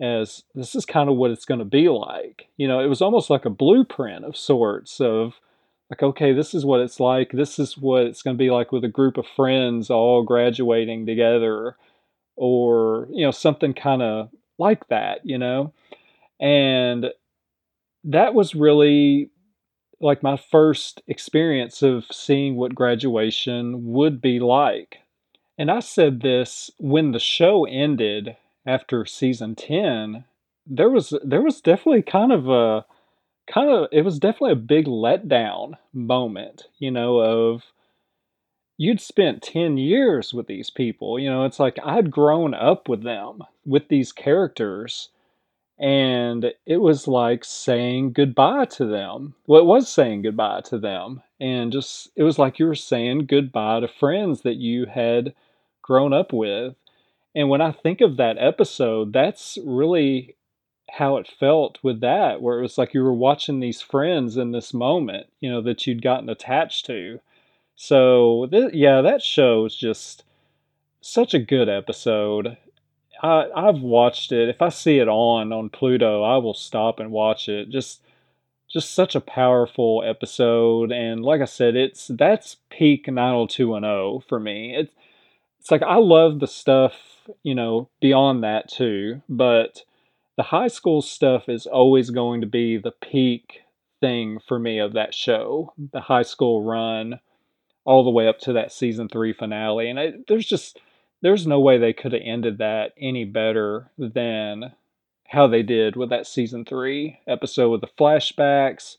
as 0.00 0.42
this 0.54 0.74
is 0.74 0.84
kind 0.84 1.08
of 1.08 1.16
what 1.16 1.30
it's 1.30 1.44
going 1.44 1.58
to 1.58 1.64
be 1.64 1.88
like. 1.88 2.48
You 2.56 2.68
know, 2.68 2.80
it 2.80 2.88
was 2.88 3.00
almost 3.00 3.30
like 3.30 3.44
a 3.44 3.50
blueprint 3.50 4.24
of 4.24 4.36
sorts 4.36 5.00
of 5.00 5.40
like, 5.90 6.02
okay, 6.02 6.32
this 6.32 6.52
is 6.52 6.64
what 6.64 6.80
it's 6.80 7.00
like. 7.00 7.32
This 7.32 7.58
is 7.58 7.78
what 7.78 8.02
it's 8.02 8.22
going 8.22 8.36
to 8.36 8.42
be 8.42 8.50
like 8.50 8.72
with 8.72 8.84
a 8.84 8.88
group 8.88 9.16
of 9.16 9.26
friends 9.36 9.88
all 9.88 10.22
graduating 10.22 11.06
together, 11.06 11.76
or, 12.34 13.08
you 13.10 13.24
know, 13.24 13.30
something 13.30 13.72
kind 13.72 14.02
of 14.02 14.28
like 14.58 14.88
that, 14.88 15.20
you 15.24 15.38
know? 15.38 15.72
And 16.40 17.06
that 18.04 18.34
was 18.34 18.54
really 18.54 19.30
like 20.00 20.22
my 20.22 20.36
first 20.36 21.02
experience 21.06 21.82
of 21.82 22.04
seeing 22.10 22.56
what 22.56 22.74
graduation 22.74 23.92
would 23.92 24.20
be 24.20 24.38
like. 24.40 24.98
And 25.56 25.70
I 25.70 25.80
said 25.80 26.20
this 26.20 26.70
when 26.78 27.12
the 27.12 27.18
show 27.18 27.64
ended 27.64 28.36
after 28.66 29.04
season 29.04 29.54
10 29.54 30.24
there 30.66 30.90
was 30.90 31.14
there 31.24 31.42
was 31.42 31.60
definitely 31.60 32.02
kind 32.02 32.32
of 32.32 32.48
a 32.48 32.84
kind 33.46 33.70
of 33.70 33.88
it 33.92 34.02
was 34.02 34.18
definitely 34.18 34.52
a 34.52 34.56
big 34.56 34.86
letdown 34.86 35.74
moment 35.92 36.64
you 36.78 36.90
know 36.90 37.18
of 37.18 37.62
you'd 38.76 39.00
spent 39.00 39.42
10 39.42 39.76
years 39.78 40.34
with 40.34 40.46
these 40.46 40.70
people 40.70 41.18
you 41.18 41.30
know 41.30 41.44
it's 41.44 41.60
like 41.60 41.78
i'd 41.84 42.10
grown 42.10 42.54
up 42.54 42.88
with 42.88 43.02
them 43.02 43.42
with 43.64 43.88
these 43.88 44.12
characters 44.12 45.10
and 45.78 46.52
it 46.64 46.78
was 46.78 47.06
like 47.06 47.44
saying 47.44 48.12
goodbye 48.12 48.64
to 48.64 48.86
them. 48.86 49.34
Well 49.46 49.60
it 49.60 49.66
was 49.66 49.88
saying 49.88 50.22
goodbye 50.22 50.62
to 50.66 50.78
them 50.78 51.22
and 51.38 51.70
just 51.70 52.08
it 52.16 52.22
was 52.22 52.38
like 52.38 52.58
you 52.58 52.66
were 52.66 52.74
saying 52.74 53.26
goodbye 53.26 53.80
to 53.80 53.88
friends 53.88 54.40
that 54.42 54.56
you 54.56 54.86
had 54.86 55.34
grown 55.82 56.12
up 56.12 56.32
with 56.32 56.74
and 57.36 57.50
when 57.50 57.60
I 57.60 57.70
think 57.70 58.00
of 58.00 58.16
that 58.16 58.38
episode, 58.38 59.12
that's 59.12 59.58
really 59.62 60.36
how 60.90 61.18
it 61.18 61.28
felt 61.28 61.78
with 61.82 62.00
that, 62.00 62.40
where 62.40 62.58
it 62.58 62.62
was 62.62 62.78
like 62.78 62.94
you 62.94 63.02
were 63.02 63.12
watching 63.12 63.60
these 63.60 63.82
friends 63.82 64.38
in 64.38 64.52
this 64.52 64.72
moment, 64.72 65.26
you 65.40 65.50
know, 65.50 65.60
that 65.60 65.86
you'd 65.86 66.00
gotten 66.00 66.30
attached 66.30 66.86
to. 66.86 67.20
So, 67.74 68.48
th- 68.50 68.72
yeah, 68.72 69.02
that 69.02 69.20
show 69.20 69.66
is 69.66 69.76
just 69.76 70.24
such 71.02 71.34
a 71.34 71.38
good 71.38 71.68
episode. 71.68 72.56
I, 73.22 73.50
I've 73.54 73.80
watched 73.80 74.32
it. 74.32 74.48
If 74.48 74.62
I 74.62 74.70
see 74.70 74.98
it 74.98 75.08
on 75.08 75.52
on 75.52 75.68
Pluto, 75.68 76.22
I 76.22 76.38
will 76.38 76.54
stop 76.54 76.98
and 77.00 77.10
watch 77.10 77.50
it. 77.50 77.68
Just 77.68 78.00
just 78.68 78.92
such 78.92 79.14
a 79.14 79.20
powerful 79.20 80.02
episode 80.04 80.90
and 80.90 81.22
like 81.22 81.40
I 81.40 81.44
said, 81.44 81.76
it's 81.76 82.08
that's 82.08 82.56
peak 82.70 83.08
90210 83.08 84.26
for 84.26 84.40
me. 84.40 84.74
It's 84.74 84.92
it's 85.66 85.70
like 85.72 85.82
I 85.82 85.96
love 85.96 86.38
the 86.38 86.46
stuff 86.46 86.94
you 87.42 87.54
know, 87.54 87.88
beyond 88.00 88.42
that 88.44 88.68
too. 88.68 89.22
But 89.28 89.82
the 90.36 90.42
high 90.42 90.68
school 90.68 91.02
stuff 91.02 91.48
is 91.48 91.66
always 91.66 92.10
going 92.10 92.40
to 92.42 92.46
be 92.46 92.76
the 92.76 92.92
peak 92.92 93.60
thing 94.00 94.38
for 94.46 94.58
me 94.58 94.78
of 94.78 94.92
that 94.92 95.14
show. 95.14 95.72
The 95.92 96.00
high 96.00 96.22
school 96.22 96.62
run 96.62 97.20
all 97.84 98.04
the 98.04 98.10
way 98.10 98.28
up 98.28 98.38
to 98.40 98.52
that 98.54 98.72
season 98.72 99.08
three 99.08 99.32
finale. 99.32 99.88
And 99.88 100.24
there's 100.28 100.46
just, 100.46 100.80
there's 101.22 101.46
no 101.46 101.60
way 101.60 101.78
they 101.78 101.92
could 101.92 102.12
have 102.12 102.22
ended 102.24 102.58
that 102.58 102.92
any 102.98 103.24
better 103.24 103.90
than 103.96 104.72
how 105.28 105.46
they 105.46 105.62
did 105.62 105.96
with 105.96 106.10
that 106.10 106.26
season 106.26 106.64
three 106.64 107.18
episode 107.26 107.70
with 107.70 107.80
the 107.80 107.88
flashbacks. 107.98 108.96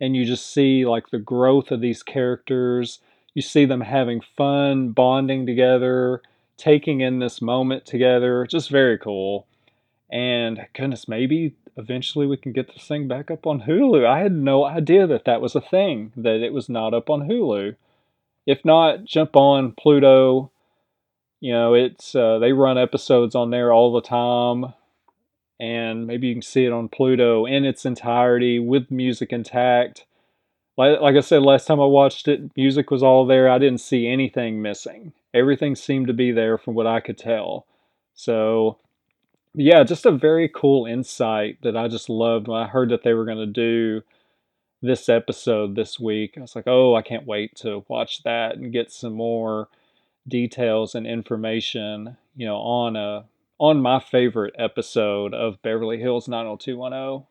And 0.00 0.16
you 0.16 0.24
just 0.24 0.52
see 0.52 0.86
like 0.86 1.10
the 1.10 1.18
growth 1.18 1.70
of 1.70 1.80
these 1.80 2.02
characters. 2.02 3.00
You 3.34 3.42
see 3.42 3.64
them 3.64 3.82
having 3.82 4.20
fun, 4.20 4.90
bonding 4.90 5.46
together 5.46 6.22
taking 6.60 7.00
in 7.00 7.18
this 7.18 7.40
moment 7.40 7.86
together. 7.86 8.46
Just 8.46 8.70
very 8.70 8.98
cool. 8.98 9.46
And 10.10 10.66
goodness, 10.74 11.08
maybe 11.08 11.54
eventually 11.76 12.26
we 12.26 12.36
can 12.36 12.52
get 12.52 12.72
this 12.72 12.86
thing 12.86 13.08
back 13.08 13.30
up 13.30 13.46
on 13.46 13.62
Hulu. 13.62 14.06
I 14.06 14.20
had 14.20 14.32
no 14.32 14.66
idea 14.66 15.06
that 15.06 15.24
that 15.24 15.40
was 15.40 15.56
a 15.56 15.60
thing, 15.60 16.12
that 16.16 16.42
it 16.42 16.52
was 16.52 16.68
not 16.68 16.92
up 16.92 17.08
on 17.08 17.28
Hulu. 17.28 17.76
If 18.46 18.64
not, 18.64 19.04
jump 19.04 19.36
on 19.36 19.72
Pluto. 19.72 20.50
You 21.40 21.52
know, 21.52 21.74
it's 21.74 22.14
uh, 22.14 22.38
they 22.38 22.52
run 22.52 22.76
episodes 22.76 23.34
on 23.34 23.50
there 23.50 23.72
all 23.72 23.92
the 23.92 24.02
time, 24.02 24.74
and 25.58 26.06
maybe 26.06 26.26
you 26.26 26.34
can 26.34 26.42
see 26.42 26.66
it 26.66 26.72
on 26.72 26.90
Pluto 26.90 27.46
in 27.46 27.64
its 27.64 27.86
entirety 27.86 28.58
with 28.58 28.90
music 28.90 29.32
intact. 29.32 30.04
Like, 30.76 31.00
like 31.00 31.16
I 31.16 31.20
said 31.20 31.42
last 31.42 31.66
time 31.66 31.80
I 31.80 31.86
watched 31.86 32.28
it, 32.28 32.50
music 32.56 32.90
was 32.90 33.02
all 33.02 33.26
there. 33.26 33.50
I 33.50 33.58
didn't 33.58 33.80
see 33.80 34.06
anything 34.08 34.62
missing 34.62 35.12
everything 35.32 35.76
seemed 35.76 36.06
to 36.08 36.12
be 36.12 36.32
there 36.32 36.58
from 36.58 36.74
what 36.74 36.86
I 36.86 37.00
could 37.00 37.18
tell. 37.18 37.66
So, 38.14 38.78
yeah, 39.54 39.82
just 39.84 40.06
a 40.06 40.12
very 40.12 40.48
cool 40.48 40.86
insight 40.86 41.58
that 41.62 41.76
I 41.76 41.88
just 41.88 42.08
loved 42.08 42.48
when 42.48 42.60
I 42.60 42.66
heard 42.66 42.90
that 42.90 43.02
they 43.02 43.14
were 43.14 43.24
going 43.24 43.38
to 43.38 43.46
do 43.46 44.02
this 44.82 45.08
episode 45.08 45.74
this 45.74 46.00
week. 46.00 46.34
I 46.36 46.40
was 46.40 46.56
like, 46.56 46.66
oh, 46.66 46.94
I 46.94 47.02
can't 47.02 47.26
wait 47.26 47.56
to 47.56 47.84
watch 47.88 48.22
that 48.22 48.56
and 48.56 48.72
get 48.72 48.92
some 48.92 49.12
more 49.12 49.68
details 50.26 50.94
and 50.94 51.06
information, 51.06 52.16
you 52.36 52.46
know, 52.46 52.56
on 52.56 52.96
a 52.96 53.24
on 53.58 53.82
my 53.82 54.00
favorite 54.00 54.54
episode 54.58 55.34
of 55.34 55.60
Beverly 55.60 56.00
Hills 56.00 56.28
90210. 56.28 57.26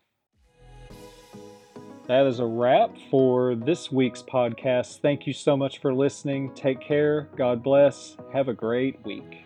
That 2.10 2.26
is 2.26 2.40
a 2.40 2.46
wrap 2.48 2.90
for 3.12 3.54
this 3.54 3.92
week's 3.92 4.24
podcast. 4.24 5.00
Thank 5.00 5.28
you 5.28 5.34
so 5.34 5.56
much 5.56 5.80
for 5.80 5.94
listening. 5.94 6.52
Take 6.56 6.82
care. 6.82 7.30
God 7.38 7.62
bless. 7.62 8.18
Have 8.34 8.48
a 8.48 8.54
great 8.54 9.00
week. 9.06 9.44